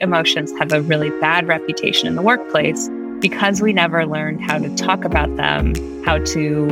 [0.00, 2.88] emotions have a really bad reputation in the workplace
[3.20, 5.74] because we never learned how to talk about them,
[6.04, 6.66] how to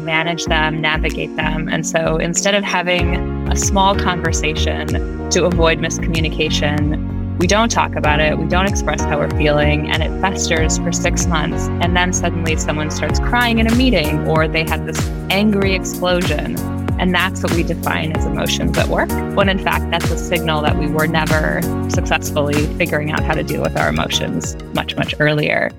[0.00, 1.68] manage them, navigate them.
[1.68, 3.16] And so instead of having
[3.50, 4.86] a small conversation
[5.28, 7.09] to avoid miscommunication,
[7.40, 10.92] we don't talk about it, we don't express how we're feeling, and it festers for
[10.92, 11.68] six months.
[11.80, 16.58] And then suddenly someone starts crying in a meeting or they have this angry explosion.
[17.00, 20.60] And that's what we define as emotions at work, when in fact, that's a signal
[20.60, 25.14] that we were never successfully figuring out how to deal with our emotions much, much
[25.18, 25.70] earlier.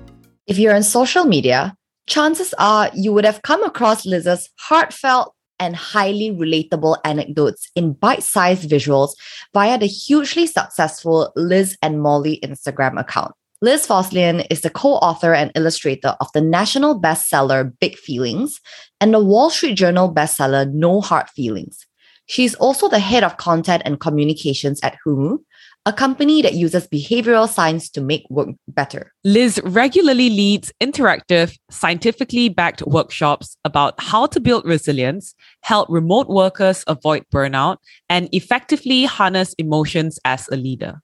[0.48, 1.76] If you're on social media,
[2.08, 8.24] chances are you would have come across Liz's heartfelt and highly relatable anecdotes in bite
[8.24, 9.12] sized visuals
[9.54, 13.32] via the hugely successful Liz and Molly Instagram account.
[13.60, 18.60] Liz Fosslien is the co author and illustrator of the national bestseller Big Feelings
[19.00, 21.86] and the Wall Street Journal bestseller No Hard Feelings.
[22.26, 25.38] She's also the head of content and communications at Humu,
[25.84, 29.12] a company that uses behavioral science to make work better.
[29.24, 36.84] Liz regularly leads interactive, scientifically backed workshops about how to build resilience, help remote workers
[36.86, 41.02] avoid burnout, and effectively harness emotions as a leader.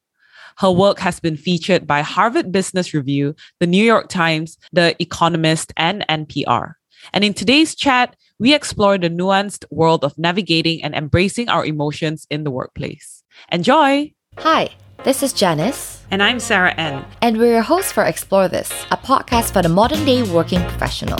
[0.58, 5.72] Her work has been featured by Harvard Business Review, the New York Times, The Economist,
[5.76, 6.74] and NPR.
[7.12, 12.26] And in today's chat, we explore the nuanced world of navigating and embracing our emotions
[12.30, 13.24] in the workplace.
[13.50, 14.12] Enjoy!
[14.42, 14.70] Hi,
[15.03, 16.05] this is Janice.
[16.12, 17.05] And I'm Sarah N.
[17.22, 21.19] And we're your hosts for Explore This, a podcast for the modern day working professional.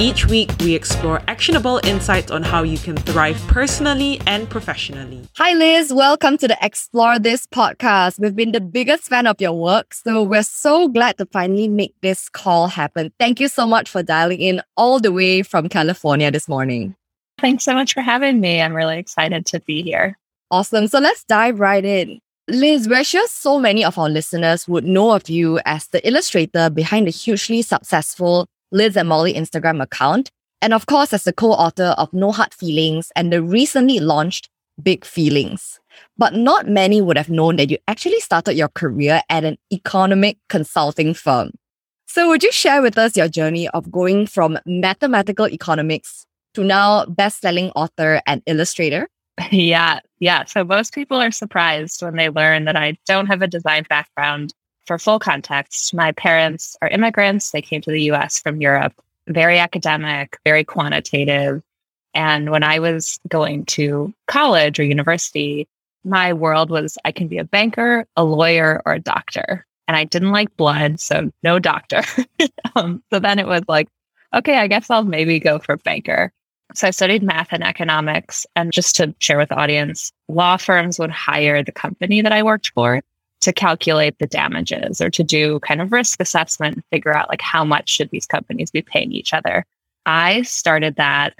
[0.00, 5.28] Each week, we explore actionable insights on how you can thrive personally and professionally.
[5.36, 5.92] Hi, Liz.
[5.92, 8.18] Welcome to the Explore This podcast.
[8.18, 11.94] We've been the biggest fan of your work, so we're so glad to finally make
[12.00, 13.12] this call happen.
[13.20, 16.96] Thank you so much for dialing in all the way from California this morning.
[17.38, 18.62] Thanks so much for having me.
[18.62, 20.18] I'm really excited to be here.
[20.50, 20.86] Awesome.
[20.86, 22.20] So let's dive right in.
[22.48, 26.70] Liz, we're sure so many of our listeners would know of you as the illustrator
[26.70, 30.30] behind the hugely successful Liz and Molly Instagram account,
[30.62, 34.48] and of course, as the co author of No Hard Feelings and the recently launched
[34.80, 35.80] Big Feelings.
[36.16, 40.38] But not many would have known that you actually started your career at an economic
[40.48, 41.50] consulting firm.
[42.06, 47.06] So, would you share with us your journey of going from mathematical economics to now
[47.06, 49.08] best selling author and illustrator?
[49.50, 50.44] Yeah, yeah.
[50.44, 54.54] So most people are surprised when they learn that I don't have a design background.
[54.86, 57.50] For full context, my parents are immigrants.
[57.50, 58.94] They came to the US from Europe,
[59.26, 61.62] very academic, very quantitative.
[62.14, 65.68] And when I was going to college or university,
[66.04, 69.66] my world was I can be a banker, a lawyer, or a doctor.
[69.88, 72.02] And I didn't like blood, so no doctor.
[72.76, 73.88] um, so then it was like,
[74.32, 76.32] okay, I guess I'll maybe go for banker.
[76.74, 78.46] So I studied math and economics.
[78.56, 82.42] And just to share with the audience, law firms would hire the company that I
[82.42, 83.02] worked for
[83.40, 87.42] to calculate the damages or to do kind of risk assessment and figure out like
[87.42, 89.64] how much should these companies be paying each other.
[90.06, 91.34] I started that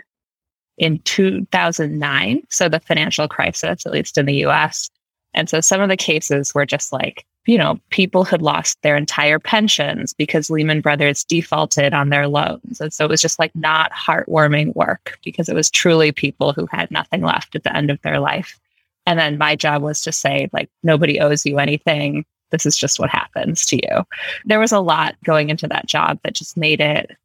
[0.78, 2.42] in 2009.
[2.50, 4.90] So the financial crisis, at least in the US.
[5.34, 8.96] And so some of the cases were just like you know, people had lost their
[8.96, 12.80] entire pensions because Lehman Brothers defaulted on their loans.
[12.80, 16.66] And so it was just like not heartwarming work because it was truly people who
[16.70, 18.58] had nothing left at the end of their life.
[19.06, 22.24] And then my job was to say, like, nobody owes you anything.
[22.50, 24.04] This is just what happens to you.
[24.44, 27.16] There was a lot going into that job that just made it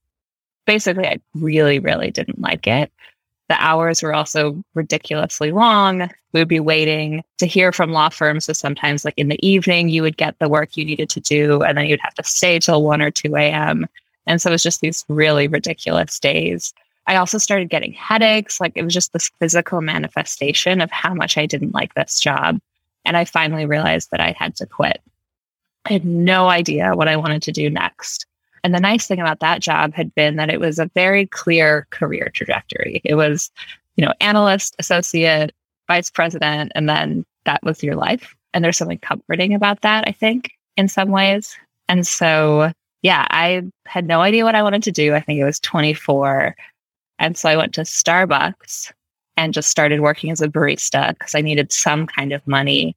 [0.68, 2.92] basically, I really, really didn't like it.
[3.52, 6.10] The hours were also ridiculously long.
[6.32, 8.46] We would be waiting to hear from law firms.
[8.46, 11.62] So sometimes, like in the evening, you would get the work you needed to do,
[11.62, 13.88] and then you'd have to stay till 1 or 2 a.m.
[14.26, 16.74] And so it was just these really ridiculous days.
[17.08, 18.62] I also started getting headaches.
[18.62, 22.58] Like it was just this physical manifestation of how much I didn't like this job.
[23.04, 25.02] And I finally realized that I had to quit.
[25.84, 28.26] I had no idea what I wanted to do next.
[28.64, 31.88] And the nice thing about that job had been that it was a very clear
[31.90, 33.02] career trajectory.
[33.04, 33.52] It was,
[33.96, 35.52] you know, analyst, associate,
[35.88, 38.36] vice president, and then that was your life.
[38.54, 41.58] And there's something comforting about that, I think, in some ways.
[41.88, 42.72] And so,
[43.02, 45.16] yeah, I had no idea what I wanted to do.
[45.16, 46.56] I think it was 24.
[47.20, 48.92] And so I went to Starbucks
[49.38, 52.96] and just started working as a barista because I needed some kind of money.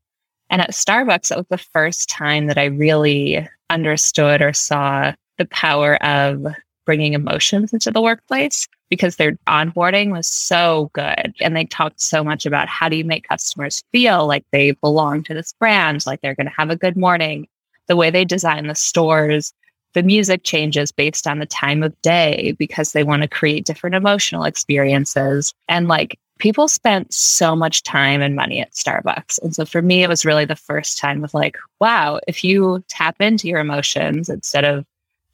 [0.50, 5.46] And at Starbucks, it was the first time that I really understood or saw the
[5.46, 6.46] power of
[6.84, 11.34] bringing emotions into the workplace because their onboarding was so good.
[11.40, 15.22] And they talked so much about how do you make customers feel like they belong
[15.24, 17.48] to this brand, like they're going to have a good morning.
[17.88, 19.52] The way they design the stores,
[19.94, 23.96] the music changes based on the time of day because they want to create different
[23.96, 25.54] emotional experiences.
[25.68, 29.40] And like people spent so much time and money at Starbucks.
[29.42, 32.84] And so for me, it was really the first time of like, wow, if you
[32.88, 34.84] tap into your emotions instead of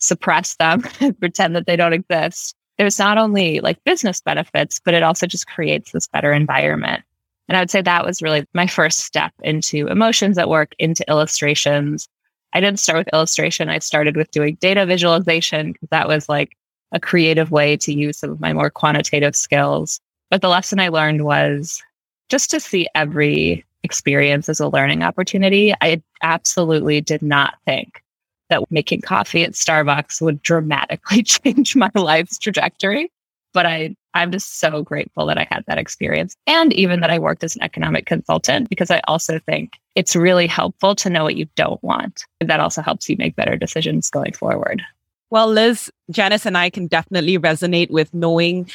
[0.01, 0.83] suppress them
[1.21, 5.47] pretend that they don't exist, there's not only like business benefits, but it also just
[5.47, 7.03] creates this better environment.
[7.49, 11.05] And I would say that was really my first step into emotions at work, into
[11.09, 12.09] illustrations.
[12.53, 13.69] I didn't start with illustration.
[13.69, 16.57] I started with doing data visualization because that was like
[16.93, 20.01] a creative way to use some of my more quantitative skills.
[20.31, 21.83] But the lesson I learned was
[22.29, 25.75] just to see every experience as a learning opportunity.
[25.81, 28.03] I absolutely did not think
[28.51, 33.11] that making coffee at Starbucks would dramatically change my life's trajectory.
[33.53, 37.19] But I, I'm just so grateful that I had that experience and even that I
[37.19, 41.37] worked as an economic consultant because I also think it's really helpful to know what
[41.37, 42.25] you don't want.
[42.41, 44.83] That also helps you make better decisions going forward.
[45.31, 48.71] Well, Liz, Janice and I can definitely resonate with knowing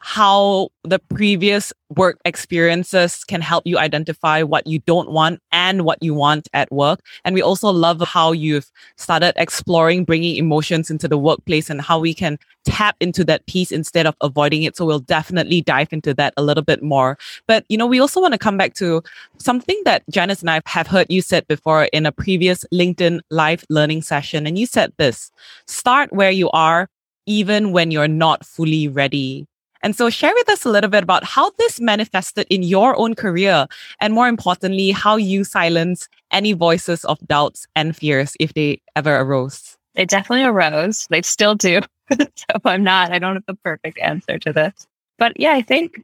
[0.00, 6.00] how the previous work experiences can help you identify what you don't want and what
[6.02, 7.00] you want at work.
[7.24, 11.98] And we also love how you've started exploring bringing emotions into the workplace and how
[11.98, 14.76] we can tap into that piece instead of avoiding it.
[14.76, 17.18] So we'll definitely dive into that a little bit more.
[17.46, 19.02] But, you know, we also want to come back to
[19.38, 23.64] something that Janice and I have heard you said before in a previous LinkedIn live
[23.68, 24.46] learning session.
[24.46, 25.32] And you said this
[25.66, 26.88] start where you are,
[27.26, 29.46] even when you're not fully ready.
[29.82, 33.14] And so share with us a little bit about how this manifested in your own
[33.14, 33.66] career
[34.00, 39.16] and more importantly, how you silence any voices of doubts and fears if they ever
[39.16, 39.76] arose.
[39.94, 41.06] They definitely arose.
[41.10, 41.80] They still do.
[42.12, 44.86] so I'm not, I don't have the perfect answer to this.
[45.18, 46.02] But yeah, I think,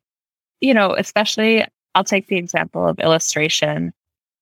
[0.60, 3.92] you know, especially I'll take the example of illustration.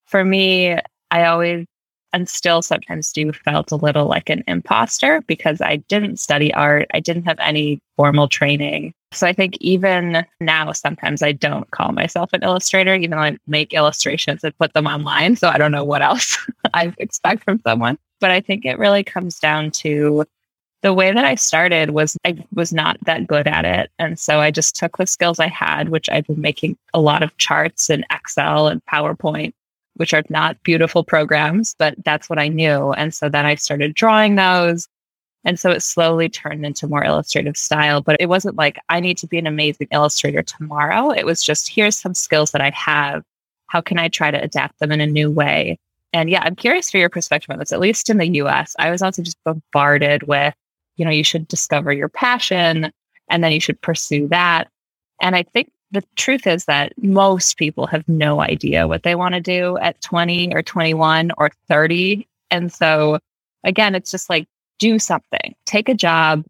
[0.06, 0.76] For me,
[1.10, 1.66] I always
[2.12, 6.86] and still sometimes do felt a little like an imposter because I didn't study art.
[6.92, 8.92] I didn't have any formal training.
[9.12, 13.36] So I think even now, sometimes I don't call myself an illustrator, even though I
[13.46, 15.36] make illustrations and put them online.
[15.36, 16.38] So I don't know what else
[16.74, 17.98] I expect from someone.
[18.20, 20.24] But I think it really comes down to
[20.82, 23.90] the way that I started was I was not that good at it.
[23.98, 27.22] And so I just took the skills I had, which I've been making a lot
[27.22, 29.52] of charts in Excel and PowerPoint
[29.94, 32.92] which are not beautiful programs, but that's what I knew.
[32.92, 34.88] And so then I started drawing those.
[35.44, 39.18] And so it slowly turned into more illustrative style, but it wasn't like I need
[39.18, 41.10] to be an amazing illustrator tomorrow.
[41.10, 43.24] It was just here's some skills that I have.
[43.66, 45.78] How can I try to adapt them in a new way?
[46.12, 47.72] And yeah, I'm curious for your perspective on this.
[47.72, 50.54] At least in the US, I was also just bombarded with,
[50.96, 52.92] you know, you should discover your passion
[53.30, 54.68] and then you should pursue that.
[55.20, 59.34] And I think the truth is that most people have no idea what they want
[59.34, 62.26] to do at 20 or 21 or 30.
[62.50, 63.18] And so,
[63.64, 64.46] again, it's just like
[64.82, 66.44] do something, take a job.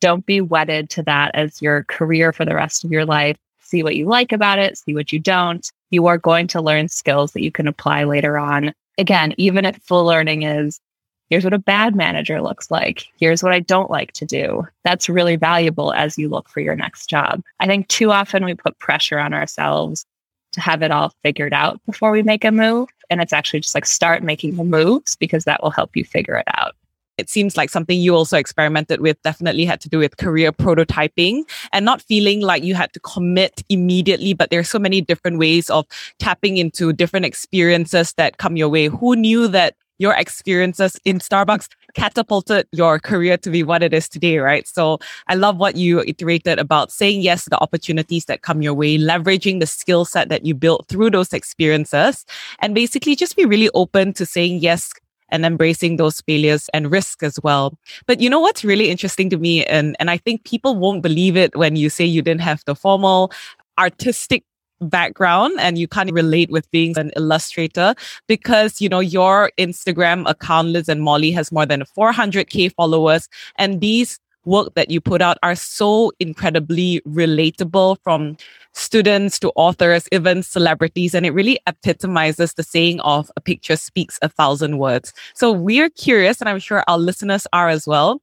[0.00, 3.36] Don't be wedded to that as your career for the rest of your life.
[3.60, 5.64] See what you like about it, see what you don't.
[5.90, 8.74] You are going to learn skills that you can apply later on.
[8.98, 10.80] Again, even if full learning is
[11.28, 13.06] Here's what a bad manager looks like.
[13.18, 14.64] Here's what I don't like to do.
[14.84, 17.42] That's really valuable as you look for your next job.
[17.58, 20.06] I think too often we put pressure on ourselves
[20.52, 22.88] to have it all figured out before we make a move.
[23.10, 26.36] And it's actually just like start making the moves because that will help you figure
[26.36, 26.76] it out
[27.18, 31.42] it seems like something you also experimented with definitely had to do with career prototyping
[31.72, 35.70] and not feeling like you had to commit immediately but there's so many different ways
[35.70, 35.86] of
[36.18, 41.68] tapping into different experiences that come your way who knew that your experiences in Starbucks
[41.94, 44.66] catapulted your career to be what it is today, right?
[44.68, 48.74] So I love what you iterated about saying yes to the opportunities that come your
[48.74, 52.26] way, leveraging the skill set that you built through those experiences,
[52.58, 54.92] and basically just be really open to saying yes
[55.30, 57.78] and embracing those failures and risk as well.
[58.06, 61.36] But you know what's really interesting to me, and, and I think people won't believe
[61.36, 63.32] it when you say you didn't have the formal
[63.78, 64.44] artistic
[64.80, 67.94] background and you can't relate with being an illustrator
[68.26, 73.80] because you know your Instagram account Liz and Molly has more than 400k followers and
[73.80, 78.36] these work that you put out are so incredibly relatable from
[78.72, 84.18] students to authors even celebrities and it really epitomizes the saying of a picture speaks
[84.22, 88.20] a thousand words so we're curious and i'm sure our listeners are as well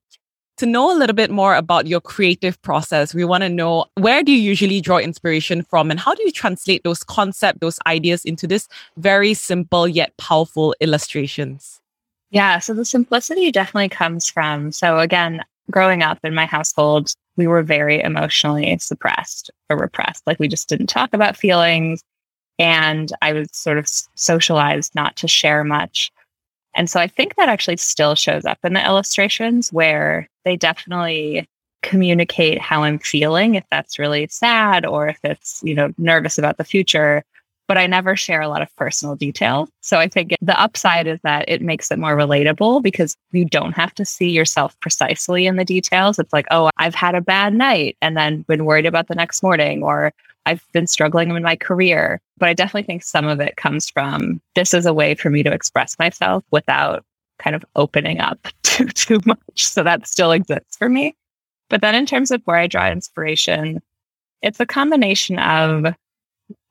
[0.58, 4.22] to know a little bit more about your creative process, we want to know where
[4.22, 8.24] do you usually draw inspiration from and how do you translate those concepts, those ideas
[8.24, 11.82] into this very simple yet powerful illustrations?
[12.30, 14.72] Yeah, so the simplicity definitely comes from.
[14.72, 20.24] So, again, growing up in my household, we were very emotionally suppressed or repressed.
[20.27, 22.03] Like we just didn't talk about feelings.
[22.60, 26.12] And I was sort of socialized not to share much.
[26.75, 31.48] And so I think that actually still shows up in the illustrations where they definitely
[31.82, 36.58] communicate how I'm feeling, if that's really sad or if it's, you know, nervous about
[36.58, 37.24] the future.
[37.67, 39.70] But I never share a lot of personal detail.
[39.82, 43.72] So I think the upside is that it makes it more relatable because you don't
[43.72, 46.20] have to see yourself precisely in the details.
[46.20, 49.41] It's like, oh, I've had a bad night and then been worried about the next
[49.41, 50.12] morning, or
[50.46, 52.20] I've been struggling in my career.
[52.38, 55.41] But I definitely think some of it comes from this is a way for me
[55.43, 57.05] to express myself without
[57.39, 59.39] kind of opening up too too much.
[59.55, 61.15] So that still exists for me.
[61.70, 63.82] But then in terms of where I draw inspiration,
[64.41, 65.96] it's a combination of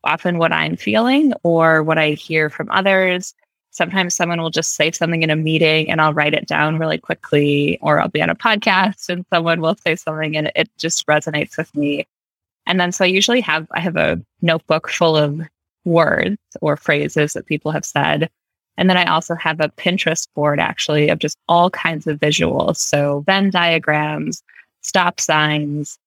[0.04, 3.34] often what I'm feeling or what I hear from others.
[3.70, 6.98] Sometimes someone will just say something in a meeting and I'll write it down really
[6.98, 11.06] quickly, or I'll be on a podcast and someone will say something and it just
[11.06, 12.06] resonates with me.
[12.66, 15.40] And then so I usually have I have a notebook full of
[15.84, 18.30] words or phrases that people have said.
[18.76, 22.76] And then I also have a Pinterest board actually of just all kinds of visuals.
[22.76, 24.42] So Venn diagrams,
[24.80, 25.98] stop signs,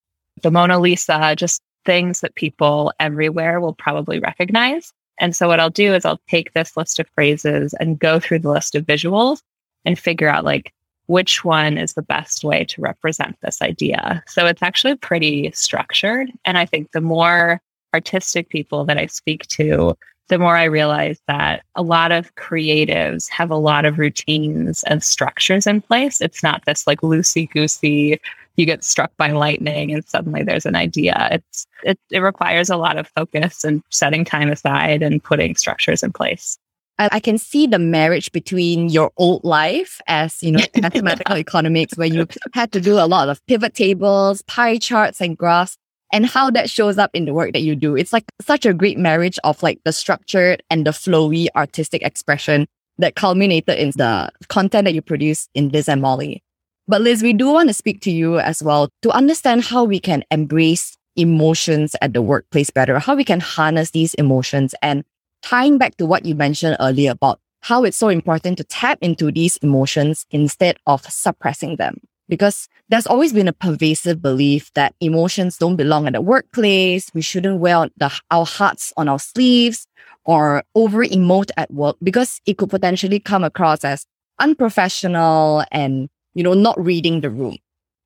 [0.42, 4.94] the Mona Lisa, just things that people everywhere will probably recognize.
[5.20, 8.40] And so what I'll do is I'll take this list of phrases and go through
[8.40, 9.42] the list of visuals
[9.86, 10.74] and figure out like
[11.08, 14.24] which one is the best way to represent this idea.
[14.28, 16.32] So it's actually pretty structured.
[16.44, 17.62] And I think the more
[17.94, 19.96] artistic people that I speak to,
[20.28, 25.04] the more I realize that a lot of creatives have a lot of routines and
[25.04, 26.20] structures in place.
[26.20, 28.20] It's not this like loosey goosey,
[28.56, 31.28] you get struck by lightning and suddenly there's an idea.
[31.32, 36.04] It's it, it requires a lot of focus and setting time aside and putting structures
[36.04, 36.58] in place.
[36.98, 42.08] I can see the marriage between your old life as, you know, mathematical economics, where
[42.08, 45.78] you had to do a lot of pivot tables, pie charts, and graphs,
[46.14, 47.98] and how that shows up in the work that you do.
[47.98, 52.66] It's like such a great marriage of like the structured and the flowy artistic expression
[52.98, 56.42] that culminated in the content that you produce in Liz and Molly.
[56.88, 60.00] But Liz, we do want to speak to you as well to understand how we
[60.00, 65.04] can embrace emotions at the workplace better, how we can harness these emotions and
[65.42, 69.32] tying back to what you mentioned earlier about how it's so important to tap into
[69.32, 71.98] these emotions instead of suppressing them.
[72.30, 77.10] Because there's always been a pervasive belief that emotions don't belong at the workplace.
[77.14, 79.88] We shouldn't wear the, our hearts on our sleeves
[80.26, 84.06] or over emote at work because it could potentially come across as
[84.40, 87.58] unprofessional and you know, not reading the room.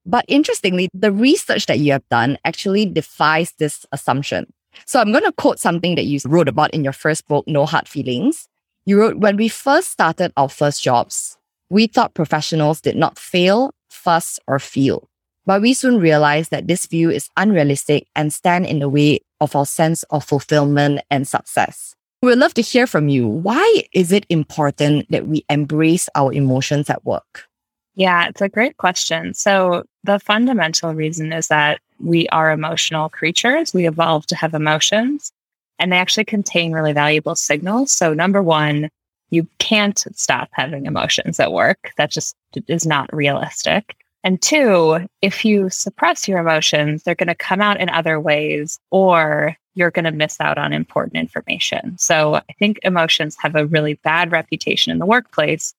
[0.05, 4.51] But interestingly, the research that you have done actually defies this assumption.
[4.85, 7.65] So I'm going to quote something that you wrote about in your first book, No
[7.65, 8.47] Hard Feelings.
[8.85, 11.37] You wrote, when we first started our first jobs,
[11.69, 15.07] we thought professionals did not fail, fuss, or feel.
[15.45, 19.55] But we soon realized that this view is unrealistic and stand in the way of
[19.55, 21.95] our sense of fulfillment and success.
[22.21, 23.27] We'd love to hear from you.
[23.27, 27.48] Why is it important that we embrace our emotions at work?
[27.99, 29.33] Yeah, it's a great question.
[29.33, 33.73] So, the fundamental reason is that we are emotional creatures.
[33.73, 35.33] We evolved to have emotions,
[35.79, 37.91] and they actually contain really valuable signals.
[37.91, 38.89] So, number one,
[39.31, 41.91] you can't stop having emotions at work.
[41.97, 42.37] That just
[42.69, 43.97] is not realistic.
[44.23, 48.79] And two, if you suppress your emotions, they're going to come out in other ways,
[48.91, 51.97] or you're going to miss out on important information.
[51.97, 55.73] So, I think emotions have a really bad reputation in the workplace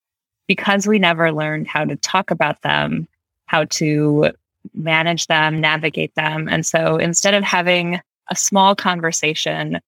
[0.50, 3.06] because we never learned how to talk about them,
[3.46, 4.32] how to
[4.74, 6.48] manage them, navigate them.
[6.48, 9.78] And so instead of having a small conversation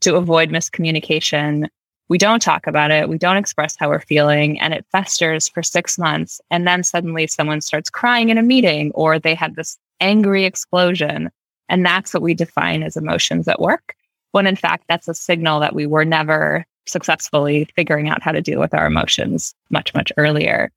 [0.00, 1.68] to avoid miscommunication,
[2.08, 3.10] we don't talk about it.
[3.10, 6.40] We don't express how we're feeling and it festers for six months.
[6.50, 11.30] And then suddenly someone starts crying in a meeting or they have this angry explosion.
[11.68, 13.94] And that's what we define as emotions at work.
[14.32, 18.40] When in fact, that's a signal that we were never successfully figuring out how to
[18.40, 20.70] deal with our emotions much, much earlier.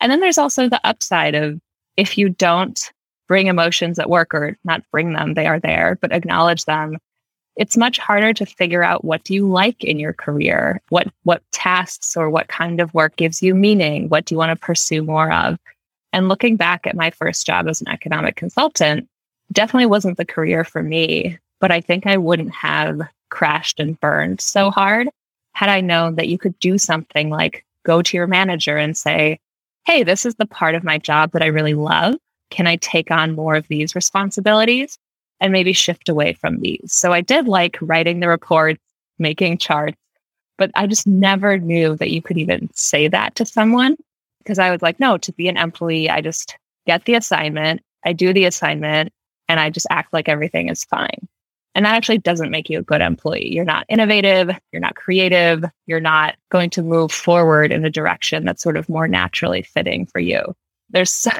[0.00, 1.60] And then there's also the upside of
[1.96, 2.92] if you don't
[3.28, 6.98] bring emotions at work or not bring them, they are there, but acknowledge them.
[7.56, 10.80] It's much harder to figure out what do you like in your career?
[10.90, 14.08] What what tasks or what kind of work gives you meaning?
[14.08, 15.58] What do you want to pursue more of?
[16.12, 19.08] And looking back at my first job as an economic consultant,
[19.52, 24.40] definitely wasn't the career for me, but I think I wouldn't have crashed and burned
[24.40, 25.08] so hard
[25.56, 29.40] had I known that you could do something like go to your manager and say,
[29.86, 32.16] Hey, this is the part of my job that I really love.
[32.50, 34.98] Can I take on more of these responsibilities
[35.40, 36.92] and maybe shift away from these?
[36.92, 38.82] So I did like writing the reports,
[39.18, 39.96] making charts,
[40.58, 43.96] but I just never knew that you could even say that to someone
[44.40, 46.54] because I was like, no, to be an employee, I just
[46.86, 49.10] get the assignment, I do the assignment,
[49.48, 51.26] and I just act like everything is fine.
[51.76, 53.52] And that actually doesn't make you a good employee.
[53.54, 58.46] You're not innovative, you're not creative, you're not going to move forward in a direction
[58.46, 60.56] that's sort of more naturally fitting for you.
[60.88, 61.30] There's so,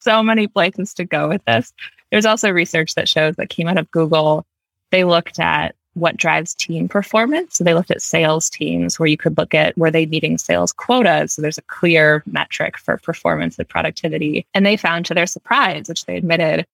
[0.00, 1.72] so many places to go with this.
[2.10, 4.44] There's also research that shows that came out of Google.
[4.90, 7.56] They looked at what drives team performance.
[7.56, 10.72] So they looked at sales teams where you could look at were they meeting sales
[10.72, 11.32] quotas?
[11.32, 14.46] So there's a clear metric for performance and productivity.
[14.52, 16.66] And they found to their surprise, which they admitted,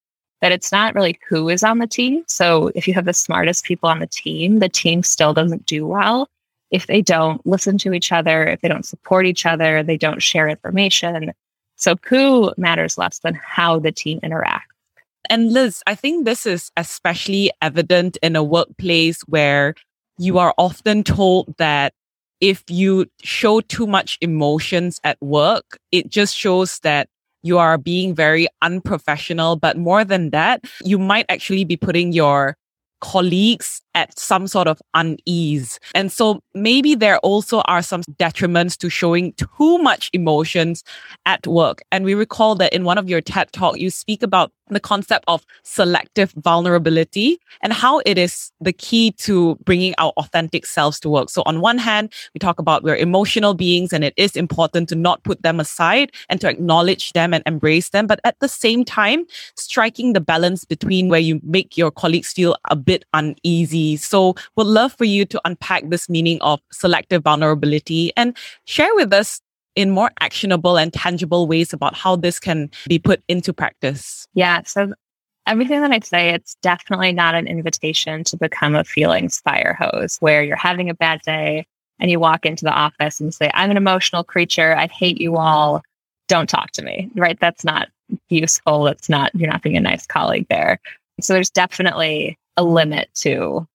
[0.42, 2.22] that it's not really who is on the team.
[2.26, 5.86] So if you have the smartest people on the team, the team still doesn't do
[5.86, 6.28] well
[6.72, 10.22] if they don't listen to each other, if they don't support each other, they don't
[10.22, 11.32] share information.
[11.76, 14.62] So who matters less than how the team interacts.
[15.30, 19.74] And Liz, I think this is especially evident in a workplace where
[20.18, 21.92] you are often told that
[22.40, 27.08] if you show too much emotions at work, it just shows that
[27.42, 29.56] you are being very unprofessional.
[29.56, 32.56] But more than that, you might actually be putting your
[33.02, 35.80] colleagues at some sort of unease.
[35.94, 40.84] And so maybe there also are some detriments to showing too much emotions
[41.26, 41.82] at work.
[41.90, 45.24] And we recall that in one of your TED talk, you speak about the concept
[45.28, 51.08] of selective vulnerability and how it is the key to bringing our authentic selves to
[51.08, 51.30] work.
[51.30, 54.94] So on one hand, we talk about we're emotional beings and it is important to
[54.94, 58.06] not put them aside and to acknowledge them and embrace them.
[58.06, 59.26] But at the same time,
[59.56, 63.96] striking the balance between where you make your colleagues feel a bit uneasy.
[63.96, 69.12] So we'd love for you to unpack this meaning of selective vulnerability and share with
[69.12, 69.40] us
[69.74, 74.26] in more actionable and tangible ways about how this can be put into practice?
[74.34, 74.62] Yeah.
[74.62, 74.92] So
[75.46, 80.16] everything that I'd say, it's definitely not an invitation to become a feelings fire hose
[80.20, 81.66] where you're having a bad day
[81.98, 84.76] and you walk into the office and say, I'm an emotional creature.
[84.76, 85.82] I hate you all.
[86.28, 87.10] Don't talk to me.
[87.14, 87.38] Right.
[87.40, 87.88] That's not
[88.28, 88.84] useful.
[88.84, 90.78] That's not, you're not being a nice colleague there.
[91.20, 93.66] So there's definitely a limit to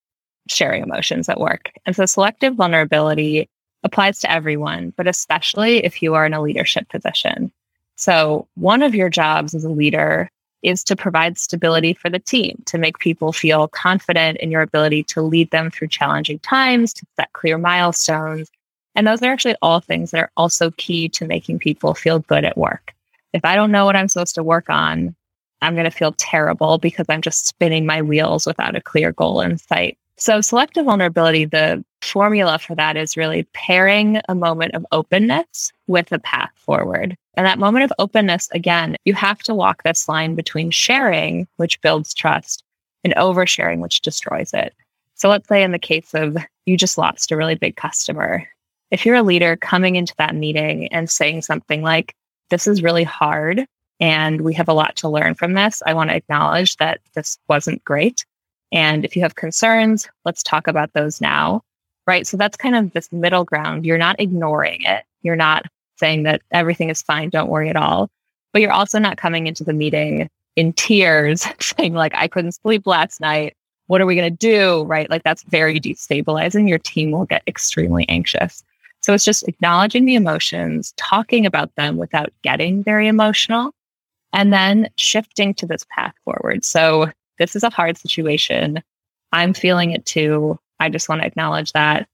[0.48, 1.70] sharing emotions at work.
[1.86, 3.48] And so selective vulnerability
[3.84, 7.52] applies to everyone, but especially if you are in a leadership position.
[7.96, 10.30] So, one of your jobs as a leader
[10.62, 15.04] is to provide stability for the team, to make people feel confident in your ability
[15.04, 18.50] to lead them through challenging times, to set clear milestones.
[18.94, 22.44] And those are actually all things that are also key to making people feel good
[22.44, 22.92] at work.
[23.32, 25.14] If I don't know what I'm supposed to work on,
[25.60, 29.40] I'm going to feel terrible because I'm just spinning my wheels without a clear goal
[29.40, 29.98] in sight.
[30.16, 36.10] So, selective vulnerability, the formula for that is really pairing a moment of openness with
[36.12, 37.16] a path forward.
[37.34, 41.80] And that moment of openness, again, you have to walk this line between sharing, which
[41.80, 42.62] builds trust,
[43.04, 44.74] and oversharing, which destroys it.
[45.14, 48.48] So, let's say in the case of you just lost a really big customer,
[48.90, 52.14] if you're a leader coming into that meeting and saying something like,
[52.50, 53.66] This is really hard,
[54.00, 57.38] and we have a lot to learn from this, I want to acknowledge that this
[57.48, 58.24] wasn't great.
[58.70, 61.62] And if you have concerns, let's talk about those now.
[62.08, 62.26] Right.
[62.26, 63.84] So that's kind of this middle ground.
[63.84, 65.04] You're not ignoring it.
[65.20, 65.66] You're not
[65.98, 67.28] saying that everything is fine.
[67.28, 68.08] Don't worry at all.
[68.54, 72.86] But you're also not coming into the meeting in tears saying, like, I couldn't sleep
[72.86, 73.58] last night.
[73.88, 74.84] What are we going to do?
[74.84, 75.10] Right.
[75.10, 76.66] Like that's very destabilizing.
[76.66, 78.64] Your team will get extremely anxious.
[79.02, 83.72] So it's just acknowledging the emotions, talking about them without getting very emotional,
[84.32, 86.64] and then shifting to this path forward.
[86.64, 88.82] So this is a hard situation.
[89.32, 90.58] I'm feeling it too.
[90.80, 92.08] I just want to acknowledge that.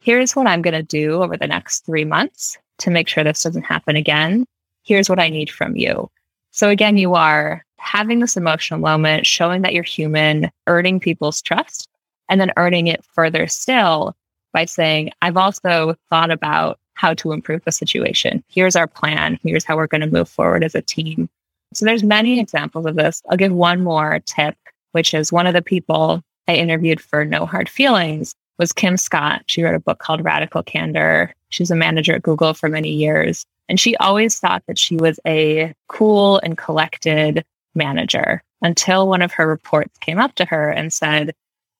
[0.00, 3.42] Here's what I'm going to do over the next three months to make sure this
[3.42, 4.46] doesn't happen again.
[4.82, 6.10] Here's what I need from you.
[6.52, 11.88] So again, you are having this emotional moment, showing that you're human, earning people's trust,
[12.28, 14.16] and then earning it further still
[14.52, 18.42] by saying, I've also thought about how to improve the situation.
[18.48, 19.38] Here's our plan.
[19.42, 21.28] Here's how we're going to move forward as a team.
[21.72, 23.22] So there's many examples of this.
[23.30, 24.56] I'll give one more tip
[24.92, 29.42] which is one of the people I interviewed for No Hard Feelings was Kim Scott.
[29.46, 31.34] She wrote a book called Radical Candor.
[31.48, 33.46] She's a manager at Google for many years.
[33.68, 39.32] And she always thought that she was a cool and collected manager until one of
[39.32, 41.32] her reports came up to her and said,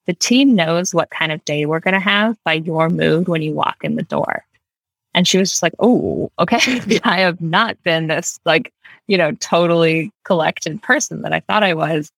[0.07, 3.43] The team knows what kind of day we're going to have by your mood when
[3.43, 4.45] you walk in the door.
[5.13, 6.81] And she was just like, Oh, okay.
[7.05, 8.73] I have not been this, like,
[9.07, 12.11] you know, totally collected person that I thought I was.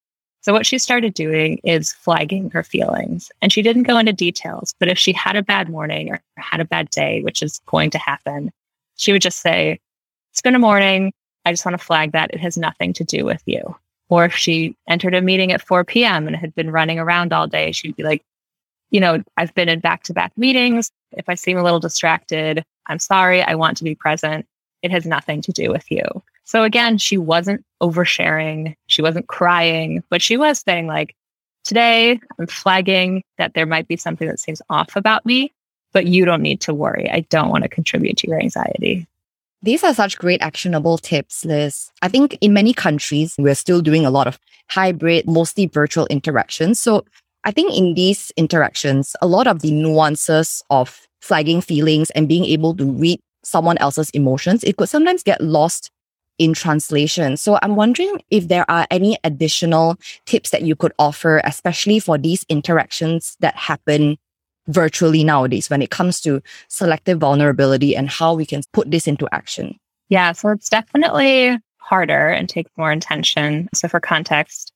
[0.43, 3.31] So what she started doing is flagging her feelings.
[3.41, 6.61] And she didn't go into details, but if she had a bad morning or had
[6.61, 8.51] a bad day, which is going to happen,
[8.97, 9.79] she would just say,
[10.33, 11.13] It's been a morning.
[11.45, 13.77] I just want to flag that it has nothing to do with you.
[14.09, 16.27] Or if she entered a meeting at 4 p.m.
[16.27, 18.23] and had been running around all day, she'd be like,
[18.91, 20.91] you know, I've been in back to back meetings.
[21.13, 23.43] If I seem a little distracted, I'm sorry.
[23.43, 24.47] I want to be present.
[24.83, 26.05] It has nothing to do with you.
[26.45, 28.75] So again, she wasn't oversharing.
[28.87, 31.15] She wasn't crying, but she was saying like,
[31.65, 35.53] today I'm flagging that there might be something that seems off about me,
[35.93, 37.11] but you don't need to worry.
[37.11, 39.07] I don't want to contribute to your anxiety.
[39.65, 41.91] These are such great actionable tips, Liz.
[42.03, 46.81] I think in many countries, we're still doing a lot of hybrid, mostly virtual interactions.
[46.81, 47.05] So
[47.45, 52.45] I think in these interactions, a lot of the nuances of flagging feelings and being
[52.45, 55.93] able to read someone else's emotions, it could sometimes get lost
[56.43, 57.37] in translation.
[57.37, 62.19] So I'm wondering if there are any additional tips that you could offer, especially for
[62.19, 64.19] these interactions that happen
[64.67, 69.29] virtually nowadays when it comes to selective vulnerability and how we can put this into
[69.31, 69.79] action?
[70.09, 73.69] Yeah, so it's definitely harder and takes more intention.
[73.73, 74.73] So, for context,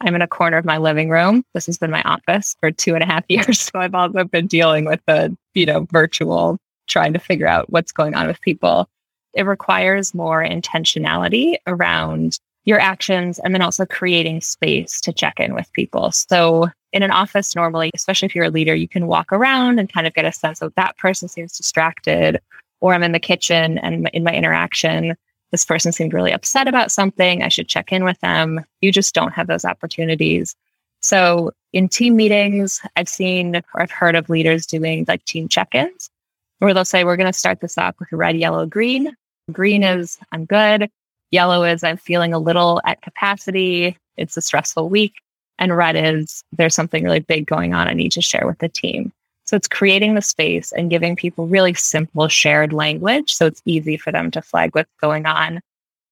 [0.00, 1.44] I'm in a corner of my living room.
[1.52, 3.60] This has been my office for two and a half years.
[3.60, 6.56] So, I've also been dealing with the, you know, virtual,
[6.86, 8.88] trying to figure out what's going on with people.
[9.34, 15.54] It requires more intentionality around your actions and then also creating space to check in
[15.54, 16.12] with people.
[16.12, 19.92] So, in an office, normally, especially if you're a leader, you can walk around and
[19.92, 22.40] kind of get a sense of that person seems distracted,
[22.80, 25.16] or I'm in the kitchen and in my interaction,
[25.52, 27.42] this person seemed really upset about something.
[27.42, 28.64] I should check in with them.
[28.80, 30.56] You just don't have those opportunities.
[31.00, 35.74] So, in team meetings, I've seen or I've heard of leaders doing like team check
[35.74, 36.10] ins
[36.58, 39.16] where they'll say, We're going to start this off with a red, yellow, green.
[39.52, 40.90] Green is I'm good.
[41.30, 43.96] Yellow is I'm feeling a little at capacity.
[44.16, 45.14] It's a stressful week.
[45.58, 48.68] And red is there's something really big going on I need to share with the
[48.68, 49.12] team.
[49.44, 53.34] So it's creating the space and giving people really simple shared language.
[53.34, 55.60] So it's easy for them to flag what's going on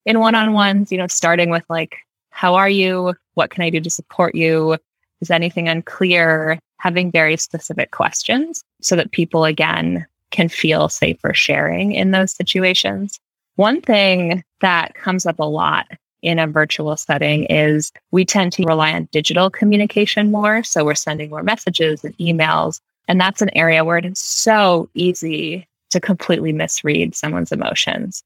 [0.05, 1.99] in one on ones, you know, starting with like,
[2.31, 3.15] how are you?
[3.35, 4.77] What can I do to support you?
[5.21, 6.59] Is anything unclear?
[6.79, 13.19] Having very specific questions so that people, again, can feel safer sharing in those situations.
[13.59, 15.89] One thing that comes up a lot
[16.23, 20.63] in a virtual setting is we tend to rely on digital communication more.
[20.63, 22.81] So we're sending more messages and emails.
[23.09, 28.23] And that's an area where it is so easy to completely misread someone's emotions.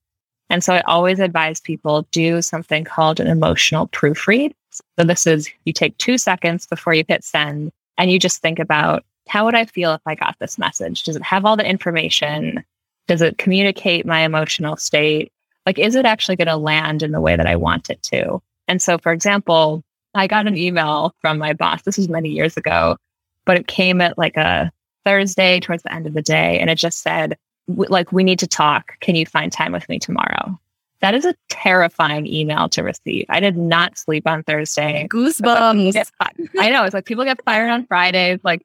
[0.51, 4.53] And so I always advise people do something called an emotional proofread.
[4.71, 8.59] So this is you take two seconds before you hit send and you just think
[8.59, 11.05] about how would I feel if I got this message?
[11.05, 12.63] Does it have all the information?
[13.09, 15.33] Does it communicate my emotional state?
[15.67, 18.41] Like, is it actually going to land in the way that I want it to?
[18.69, 19.83] And so, for example,
[20.15, 21.83] I got an email from my boss.
[21.83, 22.97] This was many years ago,
[23.45, 24.71] but it came at like a
[25.05, 26.59] Thursday towards the end of the day.
[26.59, 27.37] And it just said,
[27.69, 28.99] like, we need to talk.
[29.01, 30.59] Can you find time with me tomorrow?
[31.01, 33.27] That is a terrifying email to receive.
[33.29, 35.09] I did not sleep on Thursday.
[35.11, 36.11] Goosebumps.
[36.59, 36.85] I know.
[36.85, 38.39] It's like people get fired on Fridays.
[38.45, 38.65] Like,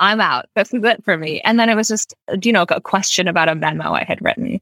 [0.00, 0.46] I'm out.
[0.56, 1.40] This is it for me.
[1.42, 4.58] And then it was just, you know, a question about a memo I had written.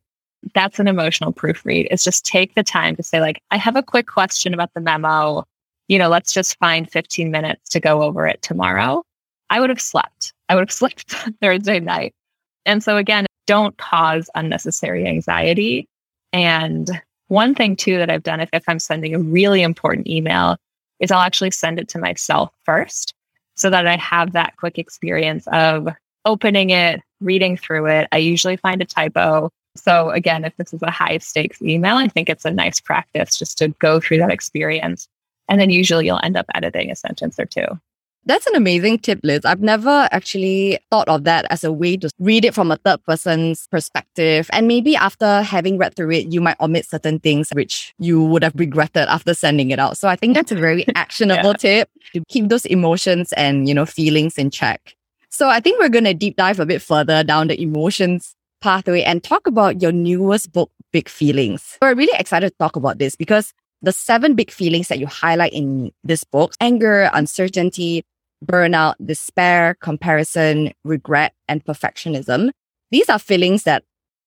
[0.53, 1.87] That's an emotional proofread.
[1.91, 4.81] It's just take the time to say, like, I have a quick question about the
[4.81, 5.45] memo.
[5.87, 9.05] You know, let's just find 15 minutes to go over it tomorrow.
[9.49, 10.35] I would have slept.
[10.49, 12.15] I would have slept Thursday night.
[12.67, 15.87] And so again, don't cause unnecessary anxiety.
[16.33, 16.91] And
[17.29, 20.57] one thing too that I've done if, if I'm sending a really important email
[20.99, 23.15] is I'll actually send it to myself first
[23.59, 25.89] so that I have that quick experience of
[26.25, 28.09] opening it, reading through it.
[28.13, 29.51] I usually find a typo.
[29.77, 33.39] So, again, if this is a high stakes email, I think it's a nice practice
[33.39, 35.09] just to go through that experience.
[35.49, 37.67] And then usually you'll end up editing a sentence or two.
[38.29, 39.47] That's an amazing tip, Liz.
[39.47, 43.03] I've never actually thought of that as a way to read it from a third
[43.05, 44.51] person's perspective.
[44.53, 48.43] And maybe after having read through it, you might omit certain things which you would
[48.43, 49.97] have regretted after sending it out.
[49.97, 51.85] So I think that's a very actionable yeah.
[51.85, 54.95] tip to keep those emotions and, you know, feelings in check.
[55.31, 59.05] So I think we're going to deep dive a bit further down the emotions pathway
[59.05, 61.79] and talk about your newest book, Big Feelings.
[61.81, 65.55] We're really excited to talk about this because the seven big feelings that you highlight
[65.55, 68.05] in this book anger, uncertainty,
[68.45, 72.51] burnout, despair, comparison, regret, and perfectionism
[72.91, 73.85] these are feelings that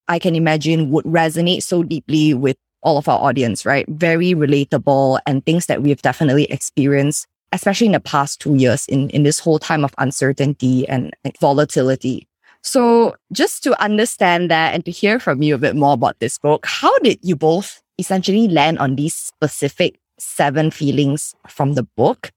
[0.08, 3.86] I can imagine would resonate so deeply with all of our audience, right?
[3.89, 9.10] Very relatable and things that we've definitely experienced, especially in the past two years in,
[9.12, 12.28] in this whole time of uncertainty and volatility.
[12.63, 16.38] So just to understand that and to hear from you a bit more about this
[16.38, 22.32] book, how did you both essentially land on these specific seven feelings from the book?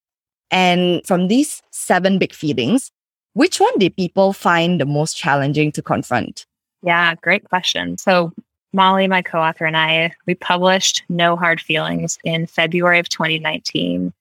[0.51, 2.91] And from these seven big feelings,
[3.35, 6.47] which one did people find the most challenging to confront?
[6.83, 7.99] Yeah, great question.
[7.99, 8.33] So
[8.75, 14.13] Molly, my co-author, and I, we published No Hard Feelings in February of 2019.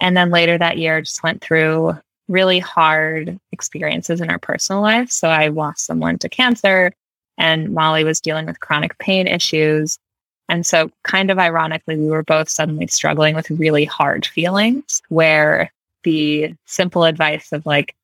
[0.00, 5.10] And then later that year, just went through really hard experiences in our personal life.
[5.10, 6.92] So I lost someone to cancer,
[7.36, 9.98] and Molly was dealing with chronic pain issues.
[10.48, 15.72] And so, kind of ironically, we were both suddenly struggling with really hard feelings where
[16.04, 17.94] the simple advice of like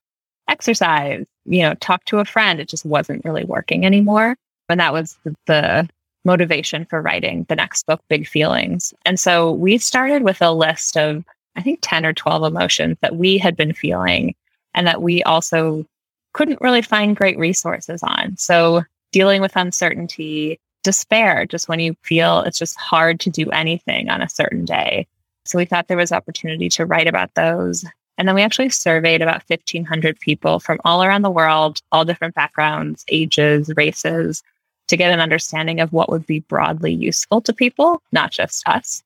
[0.49, 2.61] exercise, you know, talk to a friend.
[2.61, 4.37] It just wasn't really working anymore.
[4.69, 5.89] And that was the,
[6.25, 8.95] motivation for writing the next book, Big Feelings.
[9.05, 11.25] And so we started with a list of,
[11.57, 14.35] I think, 10 or 12 emotions that we had been feeling
[14.75, 15.85] and that we also
[16.33, 18.37] couldn't really find great resources on.
[18.37, 24.09] So dealing with uncertainty, despair, just when you feel it's just hard to do anything
[24.09, 25.07] on a certain day.
[25.45, 27.85] So we thought there was opportunity to write about those.
[28.19, 32.35] And then we actually surveyed about 1,500 people from all around the world, all different
[32.35, 34.43] backgrounds, ages, races,
[34.89, 39.03] to get an understanding of what would be broadly useful to people, not just us.